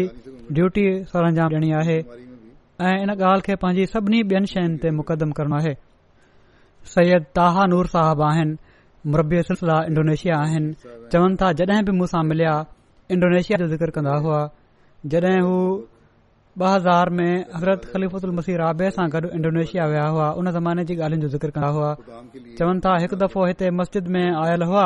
ड्यूटी 0.61 0.85
सरंजाम 1.11 1.51
ॾियणी 1.55 1.71
आहे 1.83 1.99
ऐं 2.87 2.97
इन 3.03 3.11
ॻाल्हि 3.19 3.47
खे 3.49 3.55
पंहिंजी 3.65 3.87
सभिनी 3.99 4.21
ॿियनि 4.31 4.47
शयुनि 4.55 4.77
ते 4.83 4.89
मुक़दम 5.03 5.31
करणो 5.41 5.57
आहे 5.63 5.75
सैयद 6.95 7.23
ताहा 7.43 7.67
नूर 7.75 7.87
साहब 7.99 8.23
आहिनि 8.31 8.55
मुरबी 9.13 9.43
सिलसिला 9.53 9.77
इंडोनेशिया 9.91 10.37
आहिनि 10.47 10.71
चवनि 11.13 11.35
था 11.43 11.53
जॾहिं 11.59 11.85
बि 11.87 11.93
मूंसां 11.99 12.23
मिलिया 12.31 12.55
इंडोनेशिया 13.15 13.57
जो 13.61 13.67
ज़िक्र 13.73 13.91
कंदा 13.97 14.15
हुआ 14.25 14.41
जॾहिं 15.13 15.41
हू 15.45 15.59
ॿ 15.77 16.73
हज़ार 16.75 17.09
में 17.21 17.33
हज़रत 17.55 17.85
खलीफ़दुल 17.93 18.31
मसीह 18.39 18.57
राबे 18.61 18.89
सां 18.97 19.05
गॾु 19.15 19.29
इंडोनेशिया 19.39 19.85
विया 19.93 20.07
हुआ 20.15 20.27
उन 20.41 20.51
ज़माने 20.57 20.85
जी 20.91 20.95
ॻाल्हियुनि 20.99 21.23
जो 21.27 21.29
ज़िक्र 21.37 21.51
कंदा 21.59 21.69
हुआ 21.77 21.95
चवनि 22.59 22.81
था 22.87 22.95
हिकु 23.05 23.17
दफ़ो 23.23 23.47
हिते 23.53 23.71
मस्जिद 23.81 24.09
में 24.17 24.27
आयल 24.43 24.63
हुआ 24.73 24.85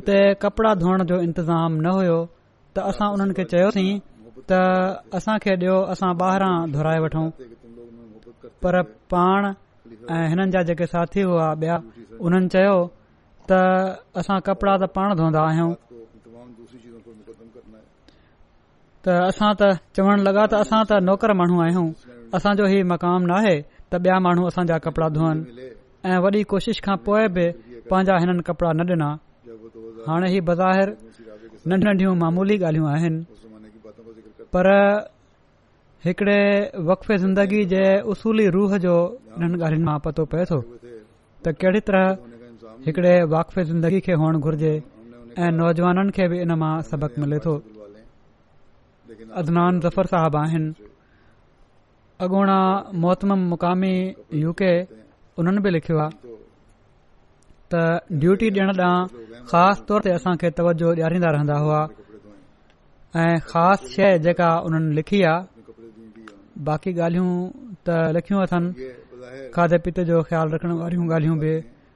उते 0.00 0.18
कपड़ा 0.46 0.74
धोइण 0.84 1.04
जो 1.12 1.20
इंतज़ाम 1.26 1.80
न 1.80 1.94
हुयो 1.98 2.16
त 2.78 2.86
असां 2.92 3.10
उन्हनि 3.18 3.34
खे 3.40 3.44
चयोसीं 3.52 3.88
त 4.52 4.62
असां 5.20 5.36
खे 5.46 5.52
ॾियो 5.64 5.76
असां 5.96 6.12
ॿाहिरां 6.30 6.96
वठूं 7.06 7.26
पर 8.62 8.82
पाण 9.16 9.50
ऐं 10.16 10.24
हिननि 10.32 10.50
जा 10.56 10.62
जेके 10.72 10.86
साथी 10.96 11.26
हुआ 11.32 11.52
ॿिया 11.62 11.80
उन्हनि 12.26 12.48
चयो 12.58 12.76
त 13.52 13.62
असां 14.22 14.40
कपड़ा 14.52 14.74
त 14.76 14.94
पाण 15.00 15.14
धोंदा 15.22 15.42
त 19.04 19.08
असां 19.30 19.50
त 19.60 19.62
चवण 19.96 20.18
लगा 20.26 20.44
त 20.50 20.54
असां 20.62 20.82
त 20.88 21.02
नौकर 21.08 21.32
माण्हू 21.40 21.58
आहियूं 21.66 21.88
असांजो 22.36 22.64
ही 22.72 22.82
मक़ाम 22.90 23.22
नाहे 23.30 23.56
त 23.92 23.94
ॿिया 24.04 24.18
माण्हू 24.26 24.42
असां 24.50 24.64
जा 24.70 24.76
कपड़ा 24.84 25.08
धोअनि 25.16 25.40
ऐं 26.08 26.18
वॾी 26.24 26.42
कोशिश 26.52 26.76
खां 26.84 26.96
पोइ 27.06 27.22
बि 27.34 27.46
पंहिंजा 27.90 28.14
हिननि 28.22 28.42
कपड़ा 28.48 28.70
न 28.78 28.80
ॾिना 28.92 29.10
हाणे 30.08 30.28
ही 30.34 30.40
बज़ाहिर 30.48 30.88
नंढ 31.68 31.82
नंढियूं 31.86 32.14
मामूली 32.22 32.56
ॻाल्हियूं 32.62 32.88
आहिनि 32.94 33.20
पर 34.52 34.66
हिकड़े 36.06 36.40
वकफ़े 36.88 37.14
ज़िंदगी 37.24 37.60
जे 37.72 37.82
उसूली 38.12 38.46
रूह 38.56 38.70
जो 38.84 38.94
हिननि 39.38 39.58
ॻाल्हियुनि 39.64 39.86
मां 39.90 39.98
पतो 40.06 40.22
पए 40.32 40.44
थो 40.50 40.58
त 41.42 41.44
कहिड़ी 41.60 41.80
तरह 41.86 42.06
हिकड़े 42.86 43.12
वाक़फ़े 43.34 43.60
ज़िंदगी 43.70 44.00
खे 44.06 44.12
हुअण 44.20 44.34
घुर्जे 44.46 44.72
ऐं 45.42 45.52
नौजवाननि 45.58 46.10
खे 46.16 46.24
बि 46.30 46.36
इन 46.44 46.50
मां 46.62 46.72
सबक़ु 46.90 47.16
मिले 47.24 47.38
थो 47.44 47.52
अदनान 49.40 49.72
ज़फर 49.84 50.06
साहब 50.12 50.36
आहिनि 50.36 50.72
अगूणा 52.24 52.58
मोहतम 53.04 53.32
मुकामी 53.50 53.94
यू 54.42 54.52
के 54.60 54.72
उन्हनि 55.40 55.60
बि 55.64 55.70
लिखियो 55.76 55.98
आहे 56.04 56.32
त 57.72 57.74
ड्यूटी 58.22 58.50
डि॒यण 58.56 58.70
ॾांहुं 58.74 59.44
ख़ासि 59.50 59.80
तौर 59.88 60.00
ते 60.04 60.10
असां 60.18 60.32
खे 60.40 60.50
तवजो 60.58 60.88
ॾियारींदा 60.96 61.28
रहंदा 61.36 61.56
हुआ 61.64 61.80
ऐं 63.22 63.36
ख़ासि 63.50 63.86
शइ 63.94 64.18
जेका 64.24 64.48
उन 64.66 64.74
लिखी 64.98 65.20
आहे 65.28 65.44
बाक़ी 66.68 66.90
ॻाल्हियूं 67.00 67.32
त 67.86 68.12
लिखियूं 68.16 68.40
अथनि 68.48 68.68
खाधे 69.54 69.78
पीते 69.84 70.04
जो 70.10 70.22
ख़्यालु 70.28 70.48
रखण 70.54 70.70
वारियूं 70.82 71.04
ॻाल्हियूं 71.14 71.36
बि 71.42 71.52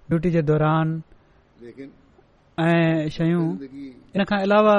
ड्यूटी 0.09 0.31
जे 0.37 0.43
दौरान 0.53 0.87
ऐं 2.69 3.09
शयूं 3.17 3.47
इन 4.17 4.21
खां 4.29 4.39
अलावा 4.47 4.77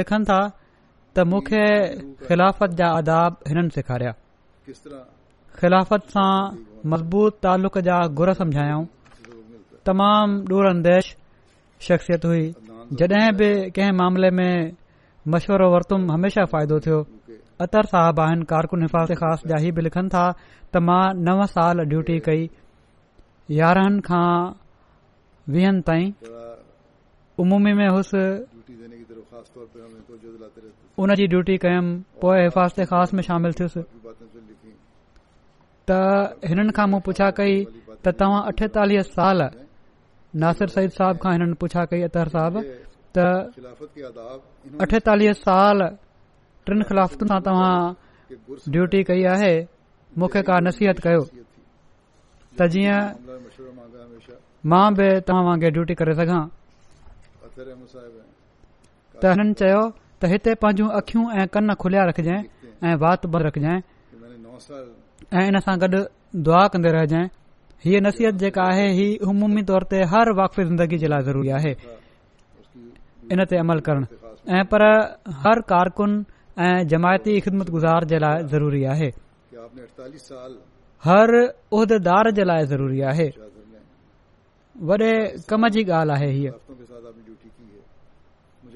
लिखनि 0.00 0.24
था 0.30 0.40
त 1.18 1.22
मूंखे 1.30 1.62
ख़िलाफ़त 2.26 2.70
जा 2.78 2.88
आदाब 2.98 3.32
हिननि 3.50 3.70
सेखारिया 3.76 4.10
ख़िलाफ़त 5.60 6.02
सां 6.14 6.28
मज़बूत 6.90 7.32
तालुक़ 7.46 7.78
जा 7.86 7.96
गुर 8.18 8.32
समुझायऊं 8.40 8.84
तमामु 9.88 10.34
दूरंदेश 10.50 11.04
शख़्सियत 11.86 12.24
हुई 12.30 12.44
जॾहिं 13.00 13.32
बि 13.38 13.48
कंहिं 13.78 13.94
मामले 14.00 14.30
में 14.40 14.52
मशवरो 15.34 15.66
वरितुमि 15.74 16.06
हमेशा 16.16 16.44
फ़ाइदो 16.52 16.78
थियो 16.86 16.98
अतर 17.66 17.84
साहिब 17.94 18.20
आहिनि 18.26 18.44
कारकुन 18.52 18.82
हिफ़ाज़त 18.86 19.12
ख़ासि 19.22 19.48
जा 19.54 19.58
इहे 19.62 19.70
बि 19.78 19.82
लिखनि 19.86 20.08
था 20.14 20.24
त 20.70 20.74
मां 20.90 21.02
नव 21.30 21.42
साल 21.56 21.82
ड्यूटी 21.94 22.18
कई 22.28 22.42
यारहनि 23.58 24.00
खां 24.10 24.28
वीहनि 25.56 25.80
ताईं 25.90 26.06
उमूमी 27.46 27.72
में 27.82 27.88
उन 29.28 29.50
हुनजी 30.98 31.26
ड्यूटी 31.32 31.56
कयमि 31.62 31.92
पोए 32.20 32.38
हिफ़तास 32.44 33.08
में 33.14 33.22
शामिल 33.28 33.52
थियुसि 33.60 33.82
त 35.88 35.90
हिननि 36.48 36.72
खां 36.76 36.86
मूं 36.92 37.00
पुछा 37.08 37.28
कई 37.38 37.54
त 38.04 38.06
तव्हां 38.20 38.40
अठेतालीह 38.52 39.02
साल 39.14 39.38
नासिर 40.42 40.68
सईद 40.76 40.90
साहिब 40.98 41.16
खां 41.22 41.32
हिननि 41.36 41.54
पुछा 41.62 41.82
कई 41.92 42.02
अतहर 42.08 42.28
साहिब 42.34 42.54
त 43.14 43.18
अठेतालीह 44.84 45.32
साल 45.44 45.78
टिनि 46.66 46.84
ख़िलाफ़तुनि 46.88 47.40
तव्हां 47.46 47.74
ड्यूटी 48.72 49.00
कई 49.08 49.22
आहे 49.34 49.54
मूंखे 50.18 50.42
का 50.48 50.54
नसीहत 50.66 50.98
कयो 51.04 51.22
त 52.58 52.60
जीअं 52.72 53.00
मां 54.72 54.86
बि 54.96 55.08
तव्हांगे 55.28 55.68
ड्यूटी 55.76 55.94
करे 56.00 56.14
सघां 56.20 56.42
त 59.22 59.30
हिन 59.38 59.48
चयो 59.60 59.78
त 60.22 60.30
हिते 60.32 60.52
पंहिंजूं 60.64 60.88
अखियूं 60.98 61.22
ऐं 61.42 61.46
कन 61.54 61.74
खुलिया 61.84 62.02
रखजांइ 62.10 62.40
ऐं 62.90 62.94
वात 63.04 63.26
भर 63.32 63.42
रखजांइ 63.48 63.78
ऐं 65.38 65.44
इन 65.50 65.58
सां 65.66 65.74
गॾु 65.84 65.98
दुआ 66.48 66.60
कंदे 66.74 66.90
रहिजांइ 66.96 67.26
हीअ 67.86 68.00
नसीहत 68.06 68.36
जेका 68.42 68.62
आहे 68.74 68.86
हीउ 68.98 69.28
हमूमी 69.30 69.62
तौर 69.70 69.82
ते 69.92 69.98
हर 70.12 70.30
वाकफ़ी 70.40 70.64
ज़िंदगी 70.70 70.98
जे 71.04 71.10
लाइ 71.14 71.22
ज़रूरी 71.28 71.50
आहे 71.58 71.72
इन 73.34 73.44
ते 73.52 73.60
अमल 73.64 73.80
करणु 73.88 74.64
पर 74.74 74.86
हर 75.46 75.60
कारकुन 75.74 76.12
ऐं 76.68 76.76
जमायती 76.94 77.38
ख़िदमत 77.46 77.70
गुज़ार 77.76 78.04
जे 78.12 78.18
लाइ 78.26 78.46
ज़रूरी 78.54 78.82
आहे 78.94 79.08
हर 81.08 81.36
उहिदेदार 81.42 82.30
जे 82.40 82.44
लाइ 82.52 82.66
ज़रूरी 82.74 83.00
आहे 83.14 83.28
वॾे 84.88 85.12
कम 85.50 85.68
जी 85.74 85.82
ॻाल्हि 86.00 86.12
आहे 86.24 86.30
हीअ 86.32 86.50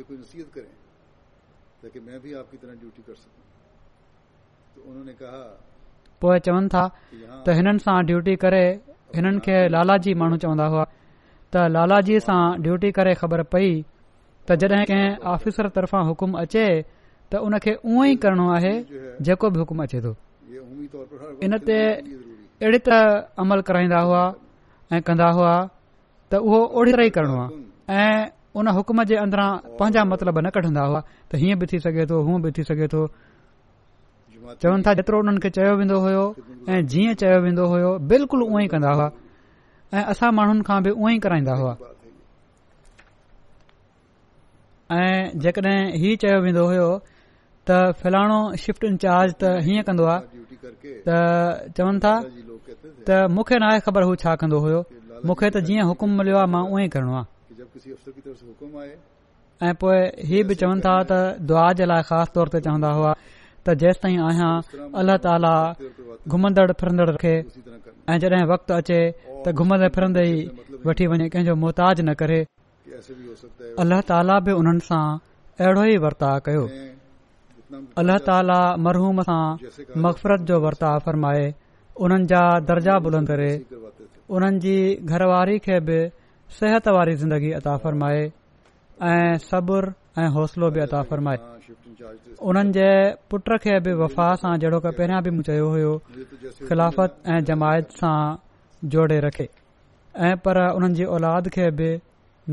مجھے 0.03 0.15
کوئی 0.15 0.19
نصیحت 0.25 0.55
کریں 0.55 1.83
تاکہ 1.83 2.01
میں 2.07 2.19
بھی 2.23 2.35
آپ 2.39 2.51
کی 2.51 2.57
طرح 2.63 2.75
ڈیوٹی 2.81 3.03
کر 3.07 3.15
سکوں 3.15 3.43
تو 4.75 4.91
انہوں 4.91 5.05
نے 5.05 5.13
کہا 5.19 5.43
پوئے 6.21 6.39
چون 6.47 6.69
تھا 6.69 6.85
تو 7.45 7.53
ہنن 7.59 7.79
سان 7.85 8.07
ڈیوٹی 8.07 8.35
کرے 8.43 8.65
ہنن 9.19 9.39
کے 9.47 9.57
لالا 9.69 9.97
جی 10.05 10.15
مانو 10.21 10.37
چوندہ 10.43 10.67
ہوا 10.73 10.85
تو 11.53 11.67
لالا 11.75 12.01
جی 12.07 12.19
سان 12.27 12.61
ڈیوٹی 12.63 12.91
کرے 12.99 13.13
خبر 13.21 13.43
پئی 13.53 13.71
تو 14.47 14.55
جدیں 14.61 14.85
کہیں 14.91 15.11
آفیسر 15.33 15.69
طرفا 15.77 16.01
حکم 16.11 16.37
اچے 16.43 16.67
تو 17.31 17.45
ان 17.47 17.59
کے 17.65 17.73
اون 17.87 18.07
ہی 18.07 18.17
کرنو 18.23 18.53
ہے 18.65 18.75
جو 19.27 19.51
بھی 19.51 19.61
حکم 19.63 19.81
اچے 19.81 20.01
تو 20.07 20.13
ان 21.45 21.59
تے 21.67 21.79
اڑی 22.67 22.79
طرح 22.87 23.05
عمل 23.43 23.63
کرائندہ 23.69 23.99
ہوا 24.07 24.25
اے 24.93 25.01
کندا 25.07 25.31
ہوا 25.37 25.55
تو 26.31 26.43
وہ 26.51 26.67
اڑی 26.79 26.93
طرح 26.93 27.05
ہی 27.05 27.11
کرنو 27.17 27.45
ہے 27.93 28.11
उन 28.59 28.69
हुकुम 28.77 29.03
जे 29.11 29.17
अंदरां 29.17 29.51
पांजा 29.79 30.05
मतिलब 30.13 30.39
न 30.39 30.51
कढंदा 30.55 30.83
हुआ 30.89 31.01
त 31.33 31.41
हीअं 31.41 31.57
बि 31.61 31.67
थी 31.73 31.79
सघे 31.89 32.05
त 32.09 32.13
बि 32.45 32.51
थी 32.57 32.63
सघे 32.71 32.87
चवन 34.63 34.83
था 34.87 34.93
जेतिरो 34.99 35.17
उन्हनि 35.25 35.41
खे 35.45 35.51
चयो 35.57 35.73
वेंदो 35.81 35.99
हो 36.05 36.25
ऐं 36.73 36.81
जीअं 36.93 37.15
चयो 37.21 37.39
वेंदो 37.45 37.65
हो 37.73 37.93
बिल्कुल 38.13 38.41
उहोई 38.49 38.67
कंदा 38.75 38.91
हुआ 38.97 39.09
ऐ 39.97 40.01
असां 40.13 40.31
माण्हुनि 40.39 40.63
खां 40.69 40.79
बि 40.85 40.91
उहो 40.99 41.09
ई 41.09 41.19
कराईंदा 41.25 41.55
हा 41.63 41.73
ऐ 44.93 45.09
जेकड॒ 45.45 45.75
ही 46.05 46.17
चयो 46.25 46.39
वेंदो 46.45 46.65
हो 46.73 46.87
त 47.69 47.79
फलाणो 48.05 48.41
शिफ्ट 48.65 48.83
इंचार्ज 48.93 49.31
त 49.43 49.57
हीअं 49.69 49.83
कंदो 49.89 50.05
त 51.09 51.23
चवन 51.77 51.95
था 52.05 52.15
त 53.11 53.27
मूंखे 53.35 53.57
नाहे 53.65 53.79
ख़बर 53.89 54.03
हू 54.09 54.13
छा 54.25 54.35
कंदो 54.45 54.59
हो 54.67 54.71
मूंखे 55.31 55.49
त 55.55 55.71
जीअं 55.71 55.85
हुकुम 55.93 56.11
मिलियो 56.21 56.37
आ 56.45 56.47
मां 56.57 56.65
उ 56.77 56.89
करणो 56.97 57.15
आ 57.21 57.31
ऐं 57.77 59.75
पोइ 59.81 59.99
ही 60.29 60.43
बि 60.49 60.55
चवनि 60.63 60.81
था 60.87 60.93
त 61.11 61.13
दुआ 61.51 61.67
लाइ 61.91 62.03
ख़ासि 62.09 62.33
तौर 62.37 62.49
ते 62.55 62.59
चवंदा 62.67 62.91
हुआ 62.97 63.13
त 63.65 63.75
जेसिताईं 63.83 64.19
आहियां 64.29 64.53
अल्ल्ह 65.01 65.17
ताला 65.27 65.53
घुमंदड़ 66.29 66.73
फिरंदड़ 66.81 67.09
रखे 67.11 67.35
ऐं 68.13 68.17
जॾहिं 68.25 68.45
वक़्तु 68.53 68.73
अचे 68.79 69.01
त 69.45 69.53
घुमंदे 69.63 69.89
फिरंदे 69.97 70.25
वठी 70.87 71.07
वञे 71.13 71.29
कंहिंजो 71.35 71.55
मोहताज 71.65 72.01
न 72.09 72.15
करे 72.21 72.41
ताला 74.11 74.37
बि 74.49 74.57
उन्हनि 74.63 74.85
सां 74.89 75.05
अहिड़ो 75.61 75.85
ई 75.85 75.97
वर्ता 76.07 76.31
कयो 76.49 76.65
अल्लाह 78.03 78.19
ताला 78.31 78.61
मरहूम 78.89 79.23
सां 79.31 79.43
मक़फ़रत 80.09 80.51
जो 80.53 80.59
वर्ता 80.69 80.93
फ़रमाए 81.07 81.47
उन्हनि 82.07 82.27
जा 82.35 82.43
दर्जा 82.73 82.99
बुलंदे 83.07 83.53
उन्हनि 84.35 84.67
जी 84.69 84.77
घरवारी 85.15 85.57
खे 85.69 85.79
बि 85.89 86.01
सिहत 86.59 86.89
वारी 86.95 87.15
ज़िंदगी 87.21 87.51
अताफ़रमाए 87.59 88.21
ऐं 89.11 89.37
सबुर 89.51 89.85
ऐं 90.21 90.29
हौसलो 90.35 90.71
बि 90.75 90.81
अताफ़रमाए 90.81 91.39
उन्हनि 92.49 92.73
जे 92.77 92.89
पुट 93.31 93.49
खे 93.63 93.79
बि 93.85 93.93
वफ़ा 94.01 94.27
सां 94.43 94.53
जहिड़ो 94.65 94.81
की 94.87 94.91
पहिरियां 94.99 95.21
बि 95.27 95.31
मूं 95.37 95.43
चयो 95.49 95.69
हुयो 95.75 95.93
खिलाफ़त 96.69 97.13
ऐं 97.35 97.39
जमायत 97.51 97.97
सां 98.01 98.17
जोड़े 98.95 99.19
रखे 99.27 99.49
ऐं 100.29 100.35
पर 100.45 100.57
उन्हनि 100.77 100.95
जी 101.01 101.05
औलाद 101.17 101.49
खे 101.57 101.71
बि 101.79 101.89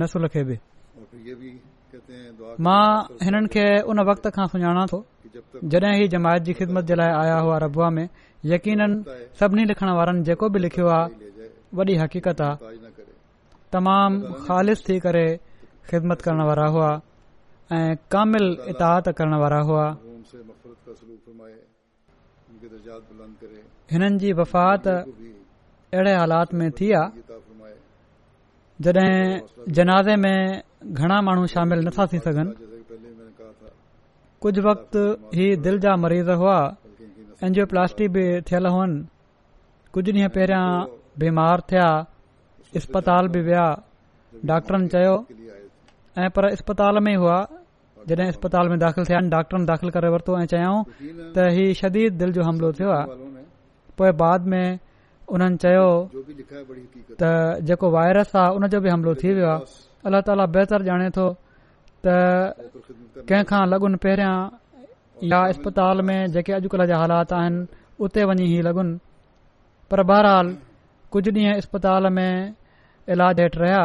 नसुल 0.03 0.27
खे 0.35 0.43
बि 0.51 0.57
मां 2.67 2.81
हिननि 3.27 3.47
खे 3.57 3.67
उन 3.93 4.05
वक़्त 4.11 4.29
खां 4.37 4.45
सुञाणा 4.53 4.85
थो 4.93 5.03
ही 5.87 6.07
जमायत 6.15 6.43
जी 6.49 6.53
ख़िदमत 6.61 6.85
जे 6.93 6.95
लाइ 7.03 7.11
आया 7.23 7.37
हुआ 7.49 7.57
रबुआ 7.67 7.89
में 7.97 8.07
यकीननि 8.55 9.17
सभिनी 9.43 9.65
लिखण 9.73 9.93
वारनि 9.99 10.23
जेको 10.31 10.49
बि 10.55 10.59
लिखियो 10.67 10.87
आहे 10.99 11.27
वॾी 11.77 11.95
हक़ीक़त 12.01 12.39
आहे 12.41 12.77
तमामु 13.71 14.19
ख़ालि 14.45 14.73
थी 14.85 14.95
करे 15.05 15.27
ख़िदमत 15.89 16.19
करण 16.25 16.41
वारा 16.49 16.67
हुआ 16.73 16.91
ऐं 17.77 17.89
कामिल 18.13 18.45
इता 18.71 18.89
त 19.05 19.13
करण 19.17 19.33
वारा 19.41 19.59
हुआ 19.69 19.85
हिननि 23.93 24.17
जी 24.21 24.29
वफ़ात 24.41 24.83
अहिड़े 24.93 26.13
हालात 26.21 26.49
में 26.57 26.69
थी 26.77 26.89
आहे 27.01 27.21
जॾहिं 28.85 29.71
जनाज़े 29.77 30.15
में 30.25 30.37
घणा 30.99 31.21
माण्हू 31.27 31.45
शामिल 31.53 31.79
नथा 31.87 32.05
थी 32.11 32.19
सघनि 32.25 32.53
कुझु 34.43 34.61
वक़्त 34.69 34.93
ही 35.37 35.45
दिलि 35.65 35.79
जा 35.85 35.95
मरीज़ 36.03 36.29
हुआ 36.41 36.57
एनजीओप्लास्टी 37.45 38.07
बि 38.13 38.23
थियल 38.49 38.65
हुअनि 38.75 38.99
कुझु 39.93 40.11
ॾींहं 40.17 40.29
पहिरियां 40.37 40.65
बीमार 41.23 41.61
थिया 41.71 41.87
इस्पताल 42.75 43.27
बि 43.33 43.39
विया 43.41 43.65
डॉक्टरनि 44.45 44.87
चयो 44.93 45.13
ऐं 46.21 46.29
पर 46.35 46.47
इस्पताल 46.53 46.97
में 47.05 47.11
ई 47.11 47.15
हुआ 47.15 47.37
जॾहिं 48.09 48.27
इस्पताल 48.29 48.69
में 48.69 48.77
दाख़िल 48.79 49.05
थिया 49.05 49.19
डॉक्टरनि 49.33 49.65
दाखिल 49.65 49.89
करे 49.95 50.09
वरितो 50.13 50.37
ऐं 50.41 50.45
चयाऊं 50.53 50.83
त 51.33 51.49
ही 51.57 51.73
शदी 51.81 52.09
दिलि 52.19 52.31
जो 52.37 52.43
हमिलो 52.47 52.71
थियो 52.79 52.89
आहे 52.97 53.41
पोइ 53.97 54.11
बाद 54.21 54.41
में 54.53 54.79
उन्हनि 55.33 55.57
चयो 55.65 55.87
त 57.21 57.63
जेको 57.71 57.89
वायरस 57.97 58.35
आहे 58.37 58.49
उन 58.57 58.67
जो 58.73 58.79
बि 58.85 58.89
हमिलो 58.93 59.13
थी 59.23 59.29
वियो 59.33 59.49
आहे 59.53 59.81
अल्लाह 60.05 60.21
ताला 60.29 60.45
बहितर 60.57 60.85
ॼाणे 60.89 61.09
थो 61.17 61.25
त 62.05 62.21
कंहिंखां 63.33 63.65
लॻुनि 63.73 63.97
पहिरियां 64.05 64.37
या 65.33 65.39
अस्पताल 65.55 66.01
में 66.07 66.17
जेके 66.37 66.53
अॼुकल्ह 66.61 66.85
जा 66.93 66.97
हालात 67.01 67.33
आहिनि 67.41 67.61
उते 68.05 68.23
वञी 68.29 68.45
ई 68.57 68.61
लॻुनि 68.69 68.95
पर 69.91 70.03
बहरहाल 70.13 70.55
कुझ 71.13 71.23
ॾींहुं 71.33 71.57
इस्पताल 71.59 72.07
में 72.17 72.31
इलाज 73.13 73.39
हेठि 73.41 73.59
रहिया 73.61 73.83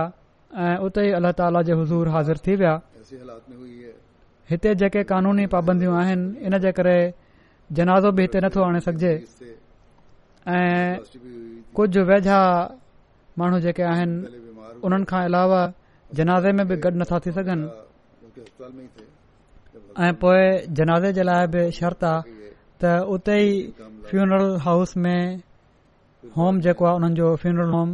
ऐं 0.62 0.76
उते 0.84 1.02
ई 1.08 1.12
अला 1.18 1.30
ताला 1.38 1.60
जे 1.66 1.72
हज़ूर 1.80 2.06
हाज़िर 2.14 2.36
थी 2.44 2.52
विया 2.60 2.74
हिते 4.50 4.74
जेके 4.80 5.02
कानूनी 5.12 5.46
पाबंदियूं 5.54 5.94
आहिनि 6.00 6.26
इन 6.46 6.58
जे 6.64 6.72
करे 6.76 6.98
जनाज़ो 7.76 8.10
बि 8.16 8.20
हिते 8.26 8.38
नथो 8.44 8.60
आणे 8.68 8.80
सघजे 8.86 9.12
ऐं 10.56 10.92
कुझ 11.76 11.90
वेझा 12.08 12.38
माण्हू 13.38 13.58
जेके 13.64 13.82
आहिनि 13.92 14.16
उन्हनि 14.84 15.04
खां 15.10 15.22
अलावा 15.28 15.60
जनाज़े 16.20 16.50
में 16.58 16.66
बि 16.68 16.76
गॾु 16.84 16.92
नथा 17.00 17.18
थी 17.24 17.30
सघनि 17.36 17.64
ऐं 20.04 20.12
पोए 20.20 20.44
जनाज़े 20.78 21.12
जे 21.16 21.22
लाइ 21.28 21.46
बि 21.52 21.62
शर्त 21.78 22.04
आहे 22.12 22.32
त 22.80 22.82
उते 23.14 23.36
ई 23.48 23.52
फ्यूनरल 24.08 24.50
हाउस 24.66 24.96
में 25.02 25.20
होम 26.36 26.60
जेको 26.64 26.84
आहे 26.84 26.94
हुननि 26.96 27.14
जो 27.18 27.34
फ्यूनरल 27.42 27.72
होम 27.78 27.90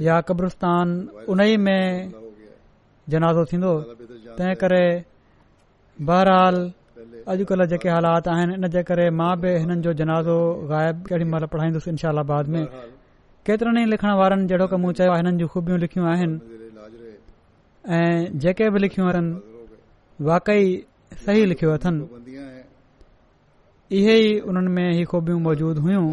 या 0.00 0.20
कब्रस्तान 0.28 0.88
उन 1.28 1.40
ई 1.40 1.56
में 1.60 2.12
जनाज़ो 3.12 3.44
थींदो 3.52 3.72
तंहिं 4.38 4.54
करे 4.62 4.84
बहरहाल 6.08 6.56
अॼु 7.28 7.44
कल 7.48 7.66
जेके 7.72 7.88
हालात 7.94 8.28
आहिनि 8.28 8.54
इनजे 8.54 8.82
करे 8.88 9.08
मां 9.18 9.32
बि 9.40 9.48
हिननि 9.58 9.80
जो 9.84 9.92
जनाज़ो 10.00 10.38
ग़ाइब 10.70 11.04
केॾी 11.08 11.24
महिल 11.32 11.46
पढ़ाईंदुसि 11.52 11.90
बाद 12.32 12.48
में 12.52 12.64
केतिरनि 13.46 13.82
ई 13.82 13.86
लिखण 13.92 14.10
वारनि 14.20 14.46
जहिड़ो 14.48 14.66
की 14.72 14.76
मूं 14.82 14.92
चयो 14.98 15.14
हिननि 15.20 15.38
जी 15.38 15.46
खूबियूं 15.52 15.78
लिखियूं 15.84 16.06
आहिनि 16.12 16.62
ऐं 17.96 18.38
जेके 18.42 18.70
बि 18.72 18.78
लिखियूं 18.84 19.08
आहिनि 19.12 20.26
वाकई 20.28 20.64
सही 21.24 21.44
लिखियो 21.52 21.70
अथनि 21.78 22.42
इहे 23.98 24.16
ई 24.26 24.40
में 24.48 24.88
ही 24.92 25.04
ख़ूबियूं 25.04 25.40
मौजूद 25.46 25.78
हुइयूं 25.84 26.06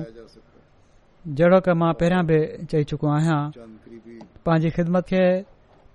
जहिड़ो 1.28 1.59
की 1.67 1.74
मां 1.80 1.91
पहिरियां 1.99 2.24
बि 2.30 2.38
चई 2.72 2.84
चुको 2.89 3.07
आहियां 3.15 3.39
पंहिंजी 4.45 4.70
ख़िदमत 4.76 5.03
खे 5.11 5.24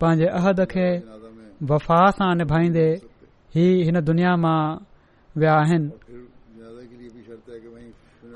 पंहिंजे 0.00 0.26
अहद 0.40 0.58
खे 0.72 0.88
वफ़ा 1.70 2.00
सां 2.18 2.30
निभाईंदे 2.40 2.86
ही 3.54 3.64
हिन 3.88 4.00
दुनिया 4.08 4.32
मां 4.44 4.58
विया 5.40 5.54
आहिनि 5.62 5.88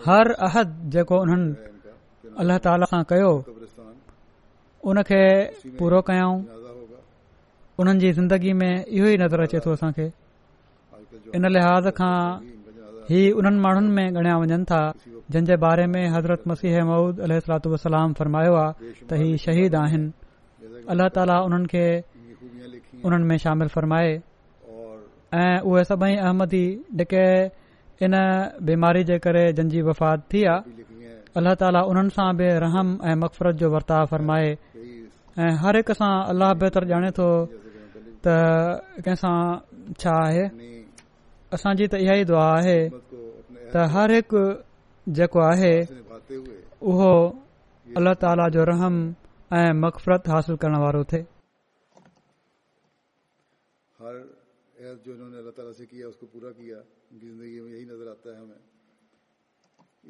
हर 0.07 0.27
अहद 0.49 0.69
जेको 0.97 1.17
उन्हनि 1.27 1.53
अलाह 2.47 2.57
ताला 2.69 2.87
खां 2.95 3.03
कयो 3.13 3.31
उन 4.91 5.03
खे 5.11 5.23
पूरो 5.79 5.99
कयऊं 6.09 6.37
उन्हनि 7.83 8.01
जी 8.03 8.09
ज़िंदगी 8.19 8.53
में 8.63 8.71
इहो 8.71 9.07
ई 9.15 9.17
नज़र 9.25 9.41
अचे 9.51 9.59
थो 9.67 9.71
असांखे 9.79 10.07
इन 11.37 11.47
लिहाज़ 11.55 11.89
खां 12.01 12.15
ही 13.11 13.21
उन्हनि 13.41 13.59
माण्हुनि 13.65 13.91
में 13.97 14.07
ॻणया 14.21 14.35
वञनि 14.41 14.65
था 14.71 14.81
जिन 15.33 15.43
जे 15.49 15.57
बारे 15.65 15.87
में 15.93 16.05
हज़रत 16.15 16.43
मसीह 16.51 16.75
महुूद 16.89 17.21
अल 17.25 17.39
सलाम 17.85 18.13
फ़रमायो 18.19 18.55
आहे 18.63 18.89
त 19.09 19.21
ही 19.21 19.29
शहीद 19.45 19.75
आहिनि 19.83 20.13
अल्लाह 20.93 21.09
ताला 21.17 21.37
उन्हनि 21.49 21.67
खे 21.73 21.87
उन्हनि 23.09 23.29
में 23.31 23.37
शामिल 23.45 23.69
फ़रमाए 23.77 24.11
ऐं 25.45 25.61
उहे 25.71 25.85
सभई 25.91 26.15
अहमदी 26.27 26.65
जेके 27.01 27.25
इन 28.05 28.13
बीमारी 28.69 29.03
जे 29.11 29.19
करे 29.27 29.45
जंहिंजी 29.57 29.81
वफ़ात 29.89 30.29
थी 30.33 30.45
आहे 30.55 31.11
अल्लाह 31.39 31.55
ताला 31.65 31.81
उन्हनि 31.93 32.13
सां 32.19 32.29
बि 32.41 32.49
रहम 32.67 32.89
ऐं 33.09 33.17
मक़फ़रत 33.25 33.55
जो 33.63 33.69
वर्ताव 33.77 34.05
फ़रमाए 34.17 34.49
ऐं 35.45 35.53
हर 35.65 35.77
हिक 35.81 35.97
सां 36.03 36.13
अलाह 36.35 36.53
बहितर 36.63 36.85
ॼाणे 36.93 37.11
थो 37.19 37.29
त 38.27 38.37
कंहिं 39.07 39.95
छा 40.01 40.13
आहे 40.29 40.47
असांजी 41.57 41.87
त 41.93 41.95
इहा 42.05 42.15
ई 42.21 42.23
दुआ 42.31 42.47
आहे 42.59 42.79
त 43.73 43.75
हर 43.93 44.11
हिकु 44.17 44.41
जेको 45.19 45.41
आहे 45.51 45.73
उहो 46.91 47.13
अल्ला 47.97 48.13
ताला 48.23 48.47
जो 48.55 48.63
रहम 48.71 48.95
ऐं 49.59 49.73
मक़फ़रत 49.83 50.29
हासिल 50.33 50.57
करण 50.63 50.77
वारो 50.83 51.03
थिए 51.13 51.23
हर 54.01 54.17
ऐज़ 54.89 54.99
जो 55.05 55.11
इन्होंने 55.17 55.37
अल्लाह 55.41 55.55
ताला 55.59 55.73
से 55.81 55.85
किया 55.93 56.07
उसको 56.13 56.27
पूरा 56.35 56.51
किया 56.61 56.79
उनकी 57.13 57.27
ज़िंदगी 57.33 57.59
में 57.65 57.71
यही 57.77 57.85
नज़र 57.93 58.09
आता 58.15 58.29
है 58.33 58.37
हमें 58.43 58.61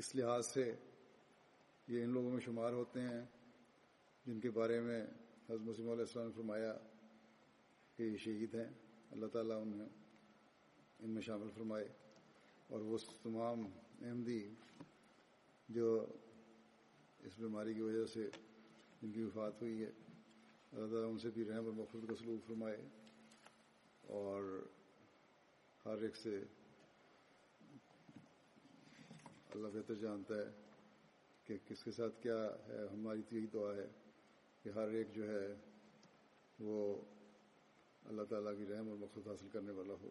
इस 0.02 0.06
लिहाज 0.18 0.42
से 0.54 0.64
ये 1.92 2.02
इन 2.04 2.10
लोगों 2.18 2.30
में 2.36 2.42
शुमार 2.46 2.72
होते 2.80 3.00
हैं 3.10 3.22
जिनके 4.26 4.50
बारे 4.58 4.78
में 4.88 4.98
हज़रत 5.46 5.62
मुसलम 5.70 6.28
फरमाया 6.38 6.72
कि 7.96 8.10
ये 8.12 8.18
शहीद 8.26 8.50
हैं 8.62 8.68
अल्लाह 9.14 9.30
ताला 9.38 9.56
उन्हें 9.66 9.88
ان 11.04 11.10
میں 11.14 11.22
شامل 11.22 11.48
فرمائے 11.54 11.86
اور 12.74 12.80
وہ 12.92 12.98
تمام 13.22 13.62
احمدی 14.06 14.42
جو 15.76 15.90
اس 17.26 17.38
بیماری 17.38 17.74
کی 17.74 17.80
وجہ 17.80 18.04
سے 18.14 18.26
ان 19.02 19.12
کی 19.12 19.22
وفات 19.22 19.60
ہوئی 19.62 19.82
ہے 19.82 19.90
اللہ 20.72 20.86
تعالیٰ 20.92 21.10
ان 21.10 21.18
سے 21.18 21.30
بھی 21.34 21.44
رحم 21.48 21.66
اور 21.66 21.72
مخصوص 21.76 22.04
کا 22.08 22.14
سلوک 22.20 22.46
فرمائے 22.46 22.76
اور 24.20 24.42
ہر 25.84 26.02
ایک 26.04 26.16
سے 26.16 26.36
اللہ 29.54 29.68
بہتر 29.74 29.94
جانتا 30.02 30.34
ہے 30.36 30.50
کہ 31.46 31.56
کس 31.68 31.82
کے 31.84 31.90
ساتھ 31.96 32.22
کیا 32.22 32.36
ہے 32.68 32.86
ہماری 32.92 33.22
تو 33.28 33.36
یہی 33.36 33.46
دعا 33.52 33.74
ہے 33.76 33.86
کہ 34.62 34.70
ہر 34.78 34.88
ایک 34.98 35.14
جو 35.14 35.28
ہے 35.30 35.46
وہ 36.68 36.78
اللہ 38.08 38.22
تعالیٰ 38.30 38.56
کی 38.58 38.66
رحم 38.72 38.88
اور 38.88 38.96
مقصد 39.06 39.26
حاصل 39.28 39.48
کرنے 39.52 39.72
والا 39.80 39.94
ہو 40.02 40.10